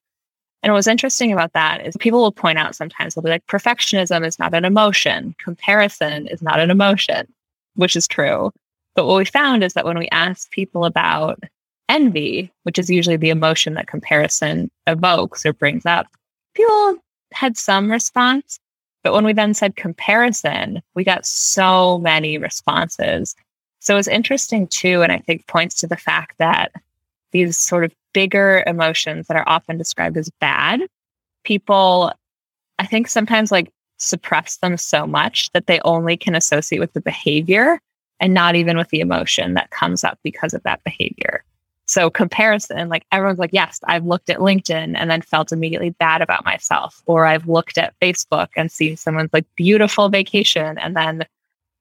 [0.62, 4.26] And what's interesting about that is people will point out sometimes, they'll be like, perfectionism
[4.26, 7.32] is not an emotion, comparison is not an emotion,
[7.74, 8.50] which is true.
[8.96, 11.38] But what we found is that when we asked people about
[11.88, 16.06] envy, which is usually the emotion that comparison evokes or brings up,
[16.54, 16.96] people
[17.32, 18.58] had some response.
[19.02, 23.36] But when we then said comparison, we got so many responses.
[23.80, 26.72] So it was interesting too, and I think points to the fact that
[27.30, 30.80] these sort of bigger emotions that are often described as bad,
[31.44, 32.12] people,
[32.78, 37.00] I think sometimes like suppress them so much that they only can associate with the
[37.00, 37.80] behavior
[38.18, 41.44] and not even with the emotion that comes up because of that behavior.
[41.86, 46.20] So comparison, like everyone's like, yes, I've looked at LinkedIn and then felt immediately bad
[46.20, 47.00] about myself.
[47.06, 51.24] Or I've looked at Facebook and seen someone's like beautiful vacation and then,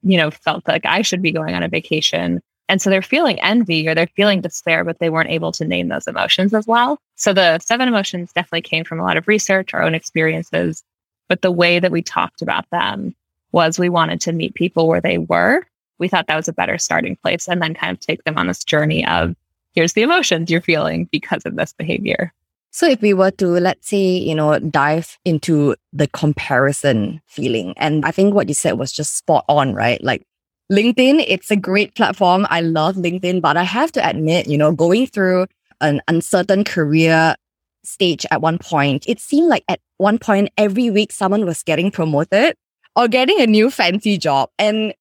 [0.03, 2.39] you know, felt like I should be going on a vacation.
[2.69, 5.87] And so they're feeling envy or they're feeling despair, but they weren't able to name
[5.87, 6.99] those emotions as well.
[7.15, 10.83] So the seven emotions definitely came from a lot of research, our own experiences.
[11.29, 13.15] But the way that we talked about them
[13.51, 15.65] was we wanted to meet people where they were.
[15.97, 18.47] We thought that was a better starting place and then kind of take them on
[18.47, 19.35] this journey of
[19.75, 22.33] here's the emotions you're feeling because of this behavior.
[22.71, 28.05] So if we were to, let's say, you know, dive into the comparison feeling, and
[28.05, 30.03] I think what you said was just spot on, right?
[30.03, 30.25] Like
[30.71, 32.47] LinkedIn, it's a great platform.
[32.49, 35.47] I love LinkedIn, but I have to admit, you know, going through
[35.79, 37.35] an uncertain career
[37.83, 41.91] stage at one point, it seemed like at one point every week someone was getting
[41.91, 42.55] promoted
[42.95, 44.49] or getting a new fancy job.
[44.57, 44.93] And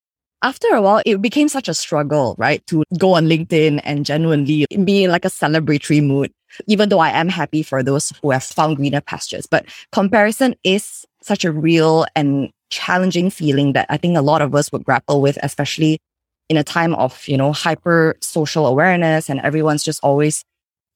[0.45, 2.65] after a while, it became such a struggle, right?
[2.67, 6.31] To go on LinkedIn and genuinely be in like a celebratory mood,
[6.67, 9.47] even though I am happy for those who have found greener pastures.
[9.47, 14.55] But comparison is such a real and challenging feeling that I think a lot of
[14.55, 15.99] us would grapple with, especially
[16.51, 20.45] in a time of, you know, hyper social awareness and everyone's just always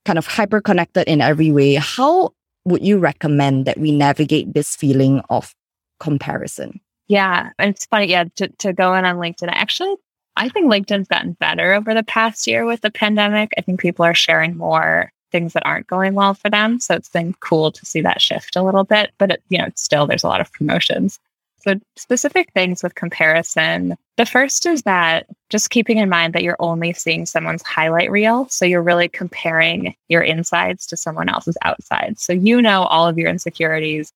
[0.05, 1.75] kind of hyper connected in every way.
[1.75, 2.33] How
[2.67, 5.55] would you recommend that we navigate this feeling of
[6.01, 6.81] comparison?
[7.09, 7.51] Yeah.
[7.59, 8.07] And it's funny.
[8.07, 8.25] Yeah.
[8.37, 9.97] To, to go in on LinkedIn, actually,
[10.37, 13.51] I think LinkedIn's gotten better over the past year with the pandemic.
[13.59, 16.81] I think people are sharing more things that aren't going well for them.
[16.81, 19.69] So it's been cool to see that shift a little bit, but it, you know,
[19.75, 21.19] still there's a lot of promotions.
[21.61, 23.97] So specific things with comparison.
[24.17, 28.49] The first is that just keeping in mind that you're only seeing someone's highlight reel.
[28.49, 32.19] So you're really comparing your insides to someone else's outside.
[32.19, 34.13] So you know all of your insecurities,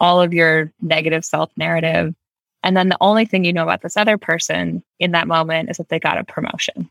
[0.00, 2.14] all of your negative self narrative,
[2.66, 5.76] and then the only thing you know about this other person in that moment is
[5.76, 6.90] that they got a promotion.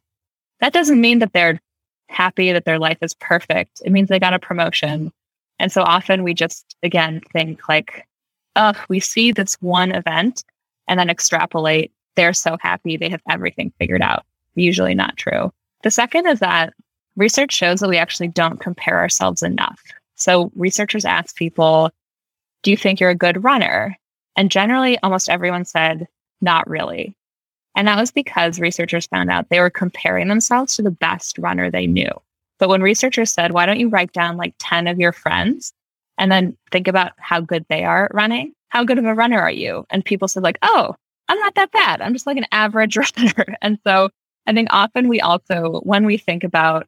[0.61, 1.59] That doesn't mean that they're
[2.07, 3.81] happy that their life is perfect.
[3.83, 5.11] It means they got a promotion.
[5.59, 8.07] And so often we just, again, think like,
[8.55, 10.45] oh, we see this one event
[10.87, 11.91] and then extrapolate.
[12.15, 12.95] They're so happy.
[12.95, 14.23] They have everything figured out.
[14.55, 15.51] Usually not true.
[15.83, 16.73] The second is that
[17.17, 19.81] research shows that we actually don't compare ourselves enough.
[20.15, 21.91] So researchers ask people,
[22.63, 23.97] do you think you're a good runner?
[24.35, 26.07] And generally, almost everyone said,
[26.41, 27.15] not really.
[27.75, 31.69] And that was because researchers found out they were comparing themselves to the best runner
[31.69, 32.09] they knew.
[32.57, 35.73] But when researchers said, why don't you write down like 10 of your friends
[36.17, 38.53] and then think about how good they are at running?
[38.69, 39.85] How good of a runner are you?
[39.89, 40.95] And people said, like, oh,
[41.27, 42.01] I'm not that bad.
[42.01, 43.57] I'm just like an average runner.
[43.61, 44.09] And so
[44.47, 46.87] I think often we also, when we think about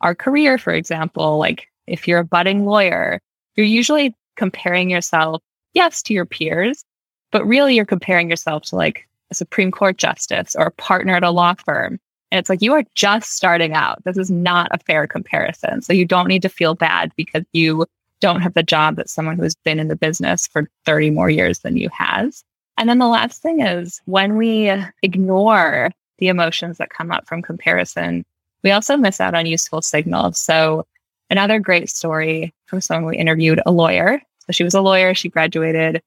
[0.00, 3.20] our career, for example, like if you're a budding lawyer,
[3.54, 5.42] you're usually comparing yourself
[5.76, 6.84] yes, to your peers,
[7.30, 11.22] but really you're comparing yourself to like a Supreme Court justice or a partner at
[11.22, 12.00] a law firm.
[12.32, 14.02] And it's like you are just starting out.
[14.04, 15.82] This is not a fair comparison.
[15.82, 17.86] So you don't need to feel bad because you
[18.20, 21.58] don't have the job that someone who's been in the business for 30 more years
[21.58, 22.42] than you has.
[22.78, 27.42] And then the last thing is when we ignore the emotions that come up from
[27.42, 28.24] comparison,
[28.64, 30.38] we also miss out on useful signals.
[30.38, 30.86] So
[31.28, 35.14] another great story from someone we interviewed, a lawyer so she was a lawyer.
[35.14, 36.02] She graduated.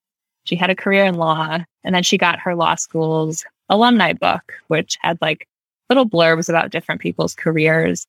[0.46, 1.60] She had a career in law.
[1.84, 5.48] And then she got her law school's alumni book, which had like
[5.90, 8.06] little blurbs about different people's careers.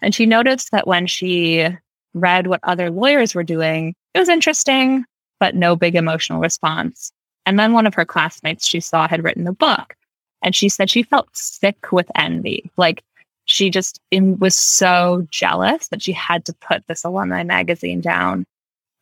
[0.00, 1.68] And she noticed that when she
[2.14, 5.04] read what other lawyers were doing, it was interesting,
[5.38, 7.12] but no big emotional response.
[7.46, 9.94] And then one of her classmates she saw had written a book.
[10.42, 12.70] And she said she felt sick with envy.
[12.76, 13.02] Like
[13.44, 18.46] she just was so jealous that she had to put this alumni magazine down.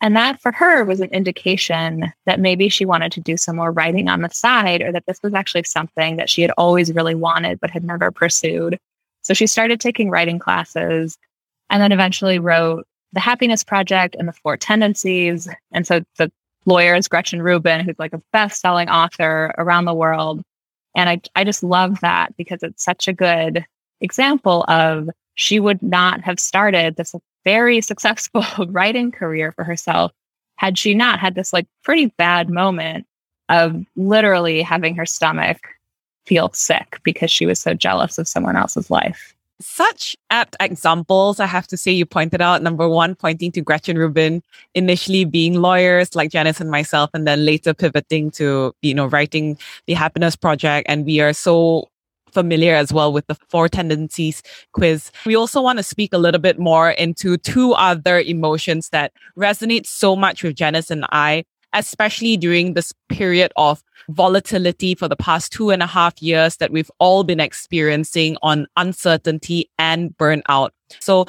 [0.01, 3.73] And that for her was an indication that maybe she wanted to do some more
[3.73, 7.17] writing on the side or that this was actually something that she had always really
[7.17, 8.79] wanted but had never pursued.
[9.23, 11.19] So she started taking writing classes
[11.69, 15.49] and then eventually wrote The Happiness Project and The Four Tendencies.
[15.73, 16.31] And so the
[16.65, 20.43] lawyer is Gretchen Rubin, who's like a best selling author around the world.
[20.95, 23.65] And I, I just love that because it's such a good
[24.01, 27.15] example of she would not have started this
[27.49, 30.13] very successful writing career for herself
[30.57, 33.07] had she not had this like pretty bad moment
[33.49, 35.57] of literally having her stomach
[36.27, 39.35] feel sick because she was so jealous of someone else's life.
[39.63, 42.63] Such apt examples, I have to say, you pointed out.
[42.63, 44.43] Number one, pointing to Gretchen Rubin,
[44.75, 49.57] initially being lawyers like Janice and myself, and then later pivoting to, you know, writing
[49.87, 50.87] the Happiness Project.
[50.89, 51.89] And we are so
[52.33, 55.11] familiar as well with the four tendencies quiz.
[55.27, 59.87] We also want to speak a little bit more into two other emotions that resonate
[59.87, 65.53] so much with Janice and I, especially during this period of volatility for the past
[65.53, 70.71] two and a half years that we've all been experiencing on uncertainty and burnout.
[71.01, 71.27] So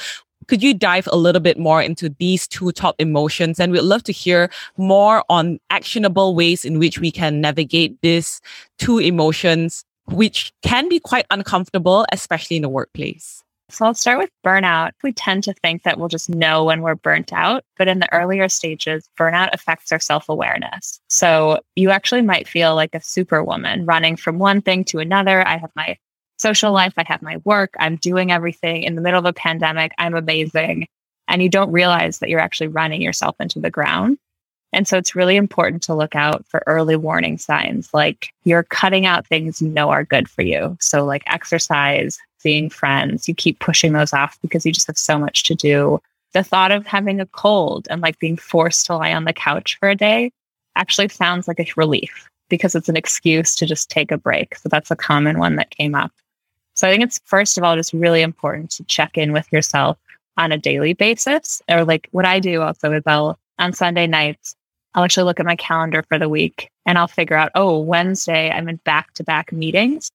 [0.47, 3.59] could you dive a little bit more into these two top emotions?
[3.59, 8.41] And we'd love to hear more on actionable ways in which we can navigate these
[8.79, 13.43] two emotions which can be quite uncomfortable, especially in the workplace.
[13.71, 14.91] So I'll start with burnout.
[15.03, 18.11] We tend to think that we'll just know when we're burnt out, but in the
[18.11, 20.99] earlier stages, burnout affects our self awareness.
[21.07, 25.47] So you actually might feel like a superwoman running from one thing to another.
[25.47, 25.97] I have my
[26.39, 29.91] social life, I have my work, I'm doing everything in the middle of a pandemic,
[29.97, 30.87] I'm amazing.
[31.27, 34.17] And you don't realize that you're actually running yourself into the ground.
[34.71, 39.05] And so it's really important to look out for early warning signs like you're cutting
[39.05, 40.77] out things you know are good for you.
[40.79, 45.17] So, like exercise, seeing friends, you keep pushing those off because you just have so
[45.17, 45.99] much to do.
[46.34, 49.77] The thought of having a cold and like being forced to lie on the couch
[49.79, 50.32] for a day
[50.75, 54.55] actually sounds like a relief because it's an excuse to just take a break.
[54.55, 56.12] So, that's a common one that came up.
[56.75, 59.97] So, I think it's first of all just really important to check in with yourself
[60.38, 61.60] on a daily basis.
[61.67, 64.55] Or, like, what I do also is I'll on Sunday nights,
[64.93, 68.49] I'll actually look at my calendar for the week and I'll figure out, oh, Wednesday,
[68.49, 70.10] I'm in back to back meetings.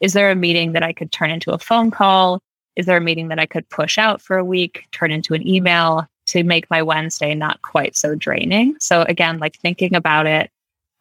[0.00, 2.40] Is there a meeting that I could turn into a phone call?
[2.76, 5.46] Is there a meeting that I could push out for a week, turn into an
[5.46, 8.76] email to make my Wednesday not quite so draining?
[8.78, 10.50] So, again, like thinking about it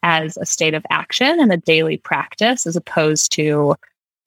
[0.02, 3.76] as a state of action and a daily practice as opposed to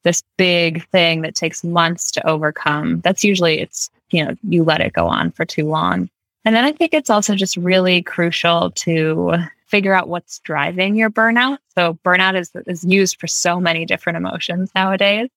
[0.05, 3.01] this big thing that takes months to overcome.
[3.01, 6.09] That's usually it's, you know, you let it go on for too long.
[6.45, 9.35] And then I think it's also just really crucial to
[9.67, 11.59] figure out what's driving your burnout.
[11.77, 15.29] So burnout is, is used for so many different emotions nowadays,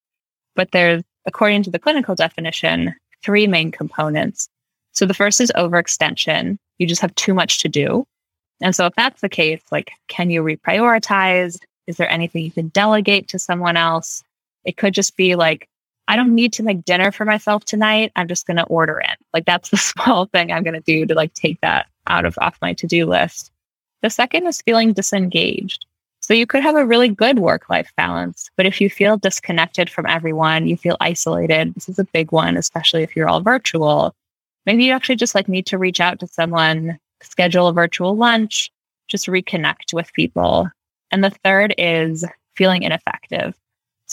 [0.56, 4.50] but there's, according to the clinical definition, three main components.
[4.94, 6.58] So the first is overextension.
[6.78, 8.06] You just have too much to do.
[8.62, 11.58] And so if that's the case, like, can you reprioritize?
[11.86, 14.24] Is there anything you can delegate to someone else?
[14.64, 15.68] It could just be like,
[16.08, 18.12] I don't need to make dinner for myself tonight.
[18.16, 19.16] I'm just going to order in.
[19.34, 22.38] Like that's the small thing I'm going to do to like take that out of
[22.40, 23.52] off my to-do list.
[24.02, 25.86] The second is feeling disengaged.
[26.20, 30.06] So you could have a really good work-life balance, but if you feel disconnected from
[30.06, 31.74] everyone, you feel isolated.
[31.74, 34.16] This is a big one, especially if you're all virtual.
[34.66, 38.72] Maybe you actually just like need to reach out to someone, schedule a virtual lunch,
[39.10, 40.70] just reconnect with people.
[41.12, 43.54] And the third is feeling ineffective.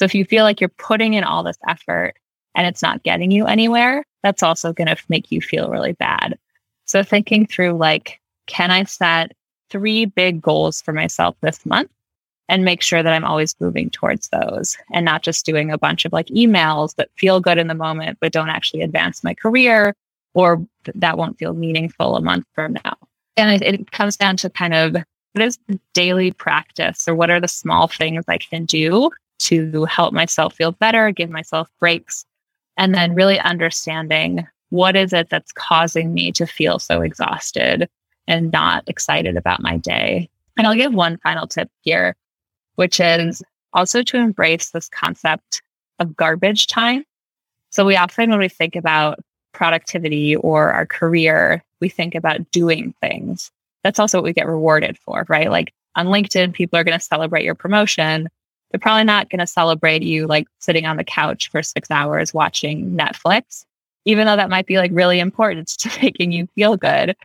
[0.01, 2.15] So if you feel like you're putting in all this effort
[2.55, 6.39] and it's not getting you anywhere, that's also going to make you feel really bad.
[6.87, 9.33] So thinking through like, can I set
[9.69, 11.91] three big goals for myself this month
[12.49, 16.07] and make sure that I'm always moving towards those and not just doing a bunch
[16.07, 19.95] of like emails that feel good in the moment, but don't actually advance my career
[20.33, 22.97] or that won't feel meaningful a month from now.
[23.37, 25.59] And it, it comes down to kind of what is
[25.93, 30.73] daily practice or what are the small things I can do to help myself feel
[30.73, 32.25] better, give myself breaks,
[32.77, 37.89] and then really understanding what is it that's causing me to feel so exhausted
[38.27, 40.29] and not excited about my day.
[40.57, 42.15] And I'll give one final tip here,
[42.77, 45.63] which is also to embrace this concept
[45.99, 47.05] of garbage time.
[47.71, 49.19] So we often, when we think about
[49.53, 53.51] productivity or our career, we think about doing things.
[53.83, 55.51] That's also what we get rewarded for, right?
[55.51, 58.29] Like on LinkedIn, people are going to celebrate your promotion
[58.71, 62.33] they're probably not going to celebrate you like sitting on the couch for six hours
[62.33, 63.65] watching Netflix,
[64.05, 67.17] even though that might be like really important to making you feel good.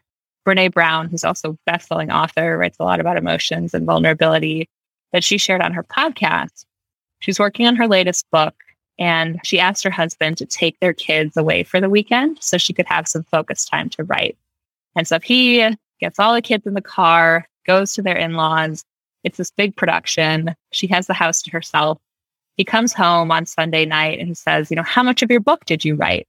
[0.46, 4.70] Brene Brown, who's also best-selling author, writes a lot about emotions and vulnerability,
[5.12, 6.66] that she shared on her podcast.
[7.20, 8.54] She's working on her latest book
[9.00, 12.74] and she asked her husband to take their kids away for the weekend so she
[12.74, 14.38] could have some focus time to write.
[14.96, 15.68] And so he
[16.00, 18.86] gets all the kids in the car, goes to their in-laws.
[19.26, 20.56] It's this big production.
[20.72, 22.00] She has the house to herself.
[22.56, 25.42] He comes home on Sunday night and he says, you know, how much of your
[25.42, 26.28] book did you write?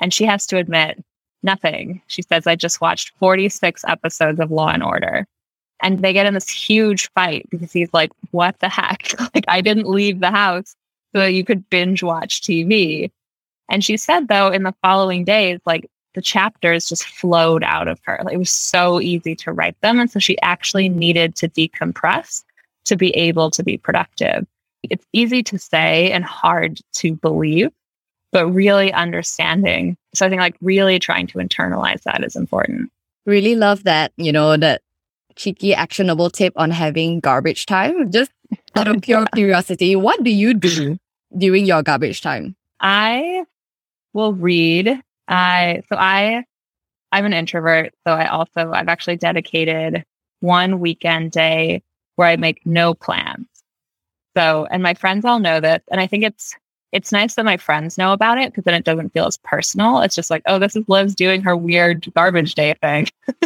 [0.00, 1.04] And she has to admit,
[1.42, 2.02] nothing.
[2.06, 5.26] She says, I just watched 46 episodes of Law and Order.
[5.82, 9.14] And they get in this huge fight because he's like, what the heck?
[9.34, 10.74] like, I didn't leave the house
[11.14, 13.10] so that you could binge watch TV.
[13.68, 18.00] And she said, though, in the following days, like the chapters just flowed out of
[18.04, 18.20] her.
[18.24, 20.00] Like, it was so easy to write them.
[20.00, 22.42] And so she actually needed to decompress
[22.86, 24.46] to be able to be productive.
[24.82, 27.70] It's easy to say and hard to believe,
[28.32, 29.96] but really understanding.
[30.14, 32.90] So I think like really trying to internalize that is important.
[33.26, 34.82] Really love that, you know, that
[35.36, 38.10] cheeky actionable tip on having garbage time.
[38.10, 38.32] Just
[38.74, 40.98] out of pure curiosity, what do you do
[41.36, 42.56] during your garbage time?
[42.80, 43.44] I
[44.12, 45.00] will read.
[45.30, 46.44] I so I
[47.12, 50.04] I'm an introvert, so I also I've actually dedicated
[50.40, 51.82] one weekend day
[52.16, 53.46] where I make no plans.
[54.36, 56.54] So, and my friends all know this, and I think it's
[56.92, 60.00] it's nice that my friends know about it because then it doesn't feel as personal.
[60.00, 63.06] It's just like, oh, this is Liz doing her weird garbage day thing.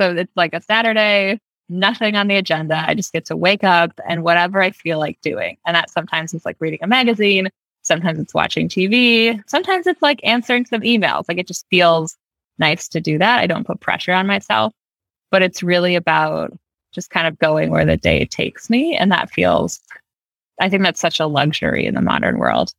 [0.00, 2.82] so it's like a Saturday, nothing on the agenda.
[2.88, 5.58] I just get to wake up and whatever I feel like doing.
[5.66, 7.50] And that sometimes is like reading a magazine,
[7.88, 11.24] sometimes it's watching TV, sometimes it's like answering some emails.
[11.28, 12.16] Like it just feels
[12.58, 13.40] nice to do that.
[13.40, 14.72] I don't put pressure on myself,
[15.30, 16.56] but it's really about
[16.92, 18.96] just kind of going where the day takes me.
[18.96, 19.80] And that feels
[20.60, 22.72] I think that's such a luxury in the modern world.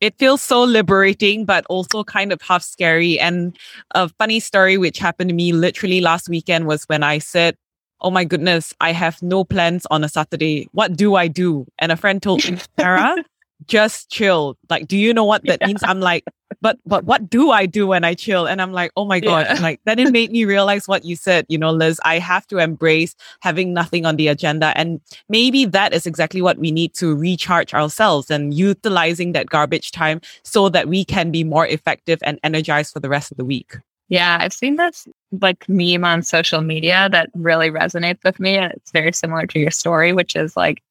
[0.00, 3.18] It feels so liberating, but also kind of half scary.
[3.18, 3.56] And
[3.92, 7.56] a funny story which happened to me literally last weekend was when I said,
[8.00, 10.68] Oh my goodness, I have no plans on a Saturday.
[10.70, 11.66] What do I do?
[11.80, 13.16] And a friend told me, Sarah,
[13.66, 14.56] just chill.
[14.70, 15.66] Like, do you know what that yeah.
[15.66, 15.82] means?
[15.82, 16.24] I'm like,
[16.60, 18.46] but but what do I do when I chill?
[18.46, 19.46] And I'm like, oh my god!
[19.48, 19.60] Yeah.
[19.60, 21.46] Like then it made me realize what you said.
[21.48, 25.92] You know, Liz, I have to embrace having nothing on the agenda, and maybe that
[25.92, 30.88] is exactly what we need to recharge ourselves and utilizing that garbage time so that
[30.88, 33.76] we can be more effective and energized for the rest of the week.
[34.08, 38.72] Yeah, I've seen this like meme on social media that really resonates with me, and
[38.72, 40.82] it's very similar to your story, which is like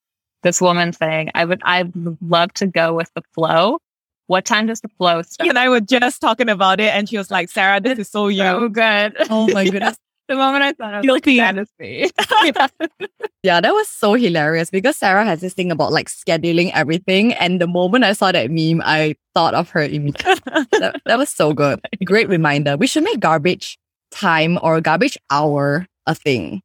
[0.44, 3.80] this woman saying, I would, I'd love to go with the flow.
[4.28, 5.50] What time does the flow start?
[5.50, 8.28] And I was just talking about it, and she was like, Sarah, this is so
[8.28, 8.62] young.
[8.62, 9.18] So good.
[9.30, 9.96] Oh my goodness.
[10.28, 11.38] the moment I thought, I was Guilty.
[11.38, 12.12] like, that is
[13.44, 17.34] yeah, that was so hilarious because Sarah has this thing about like scheduling everything.
[17.34, 20.36] And the moment I saw that meme, I thought of her immediately.
[20.74, 21.80] that, that was so good.
[22.04, 22.76] Great reminder.
[22.76, 23.78] We should make garbage
[24.12, 26.62] time or garbage hour a thing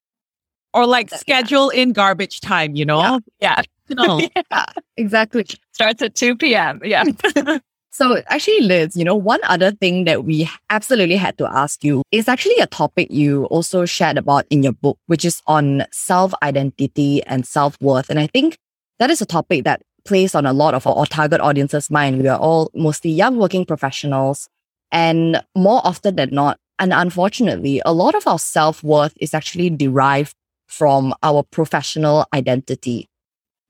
[0.74, 1.82] or like schedule yeah.
[1.82, 3.20] in garbage time, you know?
[3.40, 3.62] Yeah.
[3.88, 4.28] yeah.
[4.50, 4.64] yeah.
[4.96, 5.46] Exactly.
[5.72, 6.80] Starts at 2 p.m.
[6.84, 7.04] Yeah.
[7.90, 12.02] so actually, Liz, you know, one other thing that we absolutely had to ask you
[12.10, 17.22] is actually a topic you also shared about in your book, which is on self-identity
[17.24, 18.08] and self-worth.
[18.08, 18.56] And I think
[18.98, 22.20] that is a topic that plays on a lot of our target audience's mind.
[22.20, 24.48] We are all mostly young working professionals.
[24.90, 29.70] And more often than not, and unfortunately, a lot of our self worth is actually
[29.70, 30.34] derived
[30.72, 33.06] from our professional identity.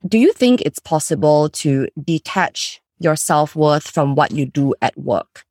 [0.06, 4.96] Do you think it's possible to detach your self worth from what you do at
[4.96, 5.44] work?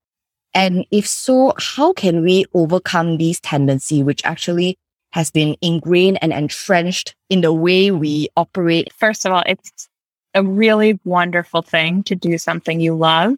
[0.54, 4.78] And if so, how can we overcome these tendency, which actually
[5.12, 8.94] has been ingrained and entrenched in the way we operate?
[8.94, 9.90] First of all, it's
[10.34, 13.36] a really wonderful thing to do something you love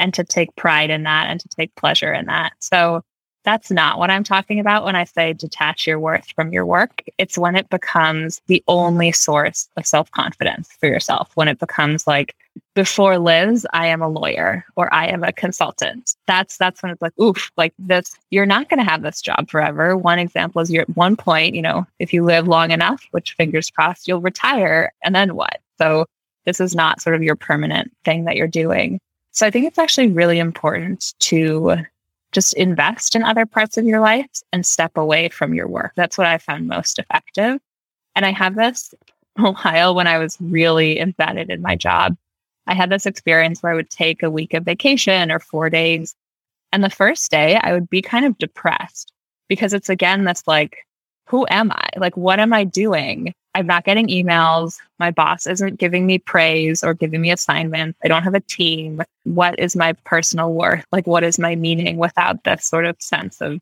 [0.00, 2.54] and to take pride in that and to take pleasure in that.
[2.58, 3.02] So
[3.44, 7.02] that's not what I'm talking about when I say detach your worth from your work.
[7.18, 11.30] It's when it becomes the only source of self confidence for yourself.
[11.34, 12.34] When it becomes like,
[12.74, 16.16] before Liz, I am a lawyer or I am a consultant.
[16.26, 19.50] That's that's when it's like, oof, like this, you're not going to have this job
[19.50, 19.96] forever.
[19.96, 23.34] One example is you're at one point, you know, if you live long enough, which
[23.34, 24.92] fingers crossed, you'll retire.
[25.02, 25.60] And then what?
[25.78, 26.06] So
[26.44, 29.00] this is not sort of your permanent thing that you're doing.
[29.32, 31.84] So I think it's actually really important to
[32.32, 35.92] just invest in other parts of your life and step away from your work.
[35.96, 37.60] That's what I found most effective.
[38.16, 38.94] And I had this
[39.38, 42.16] a while when I was really embedded in my job.
[42.66, 46.14] I had this experience where I would take a week of vacation or four days.
[46.72, 49.12] And the first day I would be kind of depressed
[49.48, 50.78] because it's again this like,
[51.26, 51.88] who am I?
[51.96, 53.34] Like, what am I doing?
[53.54, 54.78] I'm not getting emails.
[54.98, 57.98] My boss isn't giving me praise or giving me assignments.
[58.02, 59.02] I don't have a team.
[59.24, 60.84] What is my personal worth?
[60.90, 63.60] Like, what is my meaning without this sort of sense of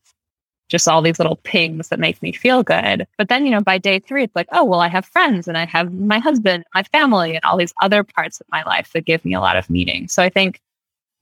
[0.70, 3.06] just all these little pings that make me feel good.
[3.18, 5.58] But then, you know, by day three, it's like, oh, well, I have friends and
[5.58, 9.04] I have my husband, my family, and all these other parts of my life that
[9.04, 10.08] give me a lot of meaning.
[10.08, 10.60] So I think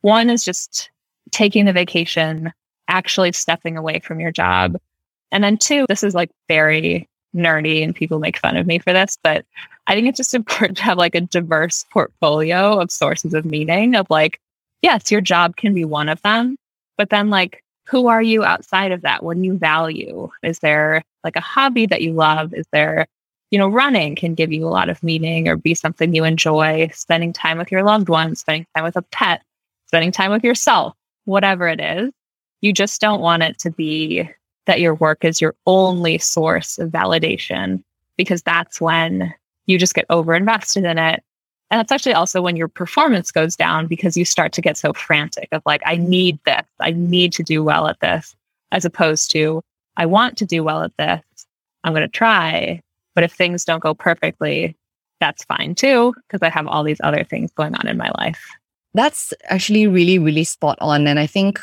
[0.02, 0.90] one is just
[1.30, 2.52] taking the vacation,
[2.88, 4.76] actually stepping away from your job.
[5.32, 7.08] And then two, this is like very
[7.38, 9.44] nerdy and people make fun of me for this, but
[9.86, 13.94] I think it's just important to have like a diverse portfolio of sources of meaning
[13.94, 14.40] of like,
[14.82, 16.56] yes, your job can be one of them,
[16.96, 19.22] but then like, who are you outside of that?
[19.22, 20.28] What do you value?
[20.42, 22.52] Is there like a hobby that you love?
[22.52, 23.06] Is there,
[23.50, 26.90] you know, running can give you a lot of meaning or be something you enjoy,
[26.92, 29.42] spending time with your loved ones, spending time with a pet,
[29.86, 32.12] spending time with yourself, whatever it is.
[32.60, 34.28] You just don't want it to be
[34.68, 37.82] that your work is your only source of validation
[38.18, 39.32] because that's when
[39.64, 41.24] you just get over invested in it.
[41.70, 44.92] And that's actually also when your performance goes down because you start to get so
[44.92, 48.36] frantic of like, I need this, I need to do well at this,
[48.70, 49.62] as opposed to,
[49.96, 51.22] I want to do well at this,
[51.82, 52.82] I'm going to try.
[53.14, 54.76] But if things don't go perfectly,
[55.18, 58.50] that's fine too, because I have all these other things going on in my life.
[58.92, 61.06] That's actually really, really spot on.
[61.06, 61.60] And I think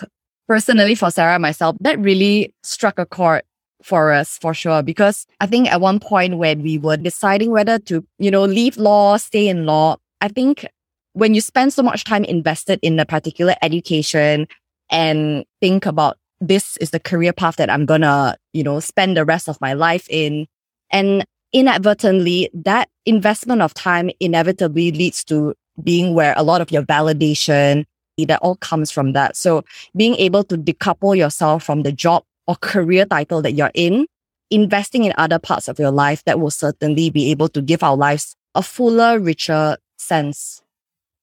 [0.48, 3.44] personally for Sarah and myself, that really struck a chord
[3.84, 4.82] for us for sure.
[4.82, 8.78] Because I think at one point when we were deciding whether to, you know, leave
[8.78, 10.66] law, stay in law, I think
[11.14, 14.48] when you spend so much time invested in a particular education
[14.90, 19.26] and think about this is the career path that I'm gonna, you know, spend the
[19.26, 20.48] rest of my life in.
[20.92, 26.84] And inadvertently, that investment of time inevitably leads to being where a lot of your
[26.84, 27.86] validation,
[28.24, 29.36] that all comes from that.
[29.36, 34.08] So being able to decouple yourself from the job or career title that you're in,
[34.50, 37.98] investing in other parts of your life that will certainly be able to give our
[37.98, 40.62] lives a fuller, richer sense.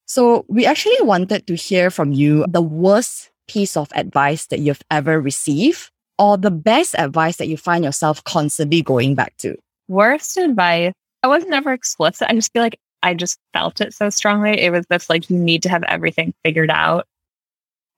[0.04, 4.82] So we actually wanted to hear from you the worst piece of advice that you've
[4.90, 9.56] ever received or the best advice that you find yourself constantly going back to.
[9.88, 10.92] Worst advice.
[11.22, 12.28] I was never explicit.
[12.28, 14.60] I just feel like I just felt it so strongly.
[14.60, 17.06] It was this like, you need to have everything figured out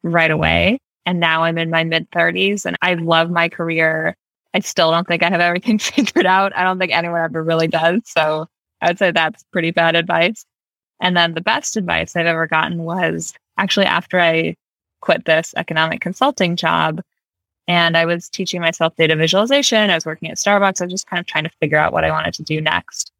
[0.03, 0.79] right away.
[1.07, 4.17] And now I'm in my mid 30s and I love my career.
[4.55, 6.57] I still don't think I have everything figured out.
[6.57, 8.01] I don't think anyone ever really does.
[8.07, 8.47] So
[8.81, 10.45] I would say that's pretty bad advice.
[11.01, 14.57] And then the best advice I've ever gotten was actually after I
[15.01, 17.03] quit this economic consulting job
[17.67, 19.91] and I was teaching myself data visualization.
[19.91, 20.81] I was working at Starbucks.
[20.81, 23.13] I was just kind of trying to figure out what I wanted to do next.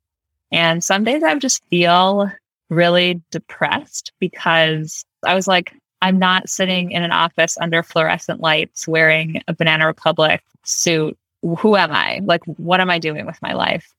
[0.55, 2.30] And some days I would just feel
[2.70, 8.86] really depressed because I was like, I'm not sitting in an office under fluorescent lights
[8.86, 11.18] wearing a Banana Republic suit.
[11.42, 12.20] Who am I?
[12.22, 13.92] Like, what am I doing with my life?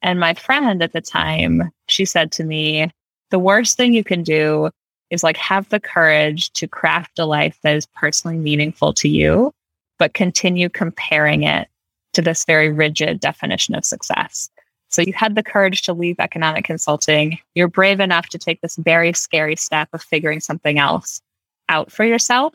[0.00, 2.90] And my friend at the time, she said to me,
[3.28, 4.70] the worst thing you can do
[5.10, 9.52] is like have the courage to craft a life that is personally meaningful to you,
[9.98, 11.68] but continue comparing it
[12.14, 14.48] to this very rigid definition of success.
[14.88, 17.38] So you had the courage to leave economic consulting.
[17.54, 21.20] You're brave enough to take this very scary step of figuring something else
[21.68, 22.54] out for yourself.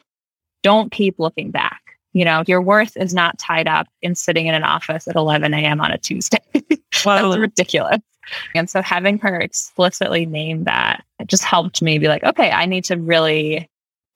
[0.63, 1.81] Don't keep looking back.
[2.13, 5.53] You know, your worth is not tied up in sitting in an office at 11
[5.53, 5.81] a.m.
[5.81, 6.39] on a Tuesday.
[7.03, 7.99] That's ridiculous.
[8.55, 12.85] And so having her explicitly name that just helped me be like, okay, I need
[12.85, 13.69] to really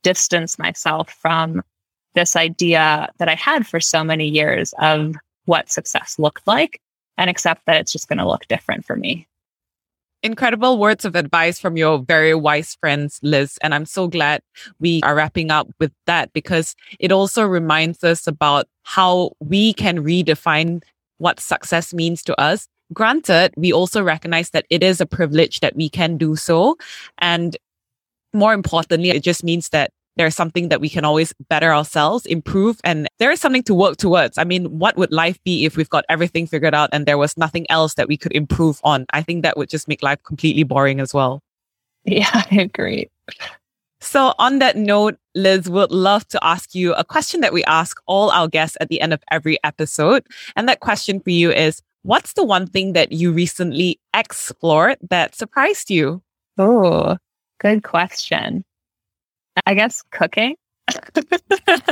[0.03, 1.61] distance myself from
[2.13, 5.15] this idea that I had for so many years of
[5.45, 6.80] what success looked like
[7.18, 9.28] and accept that it's just going to look different for me.
[10.24, 13.59] Incredible words of advice from your very wise friends, Liz.
[13.61, 14.41] And I'm so glad
[14.80, 20.03] we are wrapping up with that because it also reminds us about how we can
[20.03, 20.82] redefine
[21.20, 22.68] what success means to us.
[22.93, 26.78] Granted, we also recognize that it is a privilege that we can do so.
[27.20, 27.55] And
[28.34, 32.80] more importantly, it just means that there's something that we can always better ourselves, improve,
[32.84, 34.38] and there is something to work towards.
[34.38, 37.38] I mean, what would life be if we've got everything figured out and there was
[37.38, 39.05] nothing else that we could improve on?
[39.13, 41.41] I think that would just make life completely boring as well.
[42.03, 43.09] Yeah, I agree.
[43.99, 47.97] So, on that note, Liz would love to ask you a question that we ask
[48.05, 50.24] all our guests at the end of every episode.
[50.55, 55.36] And that question for you is What's the one thing that you recently explored that
[55.36, 56.22] surprised you?
[56.57, 57.18] Oh,
[57.59, 58.63] good question.
[59.66, 60.55] I guess cooking.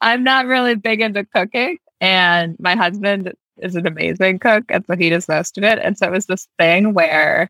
[0.00, 4.96] I'm not really big into cooking, and my husband is an amazing cook, and so
[4.96, 5.78] he does most of it.
[5.78, 7.48] And so it was this thing where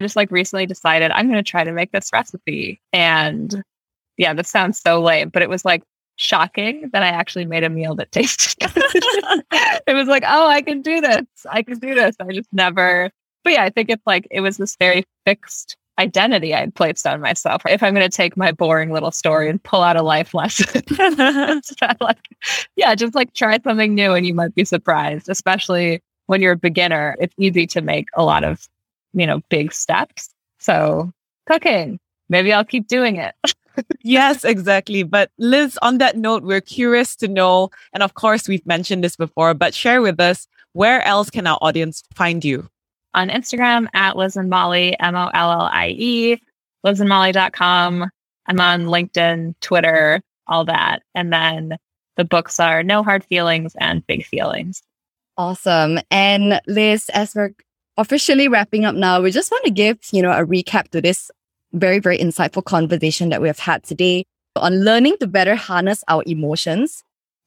[0.00, 2.80] I just like recently decided I'm going to try to make this recipe.
[2.92, 3.62] And
[4.16, 5.82] yeah, this sounds so lame, but it was like
[6.16, 9.44] shocking that I actually made a meal that tasted good.
[9.86, 11.24] it was like, oh, I can do this.
[11.50, 12.16] I can do this.
[12.20, 13.10] I just never,
[13.44, 17.20] but yeah, I think it's like it was this very fixed identity I'd placed on
[17.20, 17.62] myself.
[17.66, 20.82] If I'm going to take my boring little story and pull out a life lesson,
[22.00, 22.18] like,
[22.76, 26.56] yeah, just like try something new and you might be surprised, especially when you're a
[26.56, 27.16] beginner.
[27.20, 28.66] It's easy to make a lot of,
[29.12, 30.30] you know, big steps.
[30.58, 31.12] So
[31.46, 33.34] cooking, maybe I'll keep doing it.
[34.02, 35.02] yes, exactly.
[35.02, 39.16] But Liz, on that note, we're curious to know, and of course, we've mentioned this
[39.16, 42.68] before, but share with us where else can our audience find you?
[43.14, 46.40] On Instagram at Liz and Mollie, M O L L I E,
[46.84, 48.10] lizandmollie.com.
[48.46, 51.02] I'm on LinkedIn, Twitter, all that.
[51.14, 51.76] And then
[52.16, 54.82] the books are No Hard Feelings and Big Feelings.
[55.36, 55.98] Awesome.
[56.10, 57.54] And Liz, as we're
[57.96, 61.30] officially wrapping up now, we just want to give, you know, a recap to this
[61.72, 64.24] very, very insightful conversation that we have had today
[64.56, 67.02] on learning to better harness our emotions,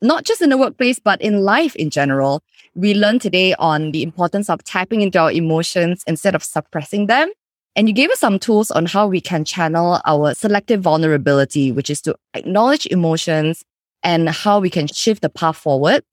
[0.06, 2.41] not just in the workplace, but in life in general.
[2.76, 7.32] We learned today on the importance of tapping into our emotions instead of suppressing them.
[7.76, 11.89] And you gave us some tools on how we can channel our selective vulnerability, which
[11.89, 13.64] is to acknowledge emotions
[14.01, 16.03] and how we can shift the path forward.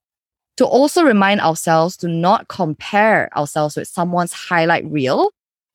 [0.59, 5.31] To also remind ourselves to not compare ourselves with someone's highlight reel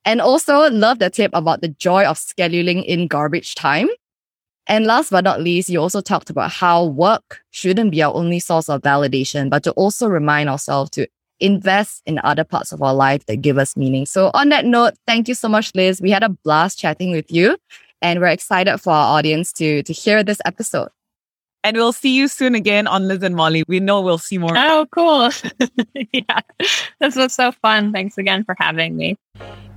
[0.05, 3.89] and also love the tip about the joy of scheduling in garbage time.
[4.67, 8.39] And last but not least, you also talked about how work shouldn't be our only
[8.39, 11.07] source of validation, but to also remind ourselves to
[11.39, 14.05] invest in other parts of our life that give us meaning.
[14.05, 16.01] So on that note, thank you so much, Liz.
[16.01, 17.57] We had a blast chatting with you
[18.01, 20.89] and we're excited for our audience to, to hear this episode.
[21.63, 23.63] And we'll see you soon again on Liz and Mollie.
[23.67, 24.53] We know we'll see more.
[24.55, 25.31] Oh, cool.
[26.11, 26.39] yeah,
[26.99, 27.91] this was so fun.
[27.91, 29.17] Thanks again for having me.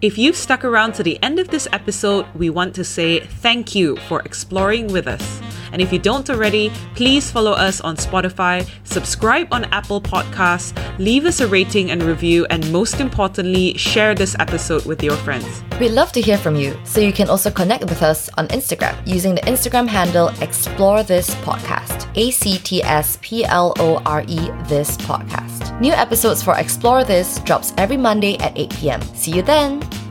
[0.02, 3.74] If you've stuck around to the end of this episode, we want to say thank
[3.74, 5.42] you for exploring with us.
[5.72, 11.24] And if you don't already, please follow us on Spotify, subscribe on Apple Podcasts, leave
[11.24, 15.62] us a rating and review, and most importantly, share this episode with your friends.
[15.78, 18.94] We'd love to hear from you, so you can also connect with us on Instagram
[19.06, 22.08] using the Instagram handle Explore This Podcast.
[22.16, 25.78] A C T S P L O R E This Podcast.
[25.80, 29.02] New episodes for Explore This drops every Monday at 8 p.m.
[29.14, 30.09] See you then!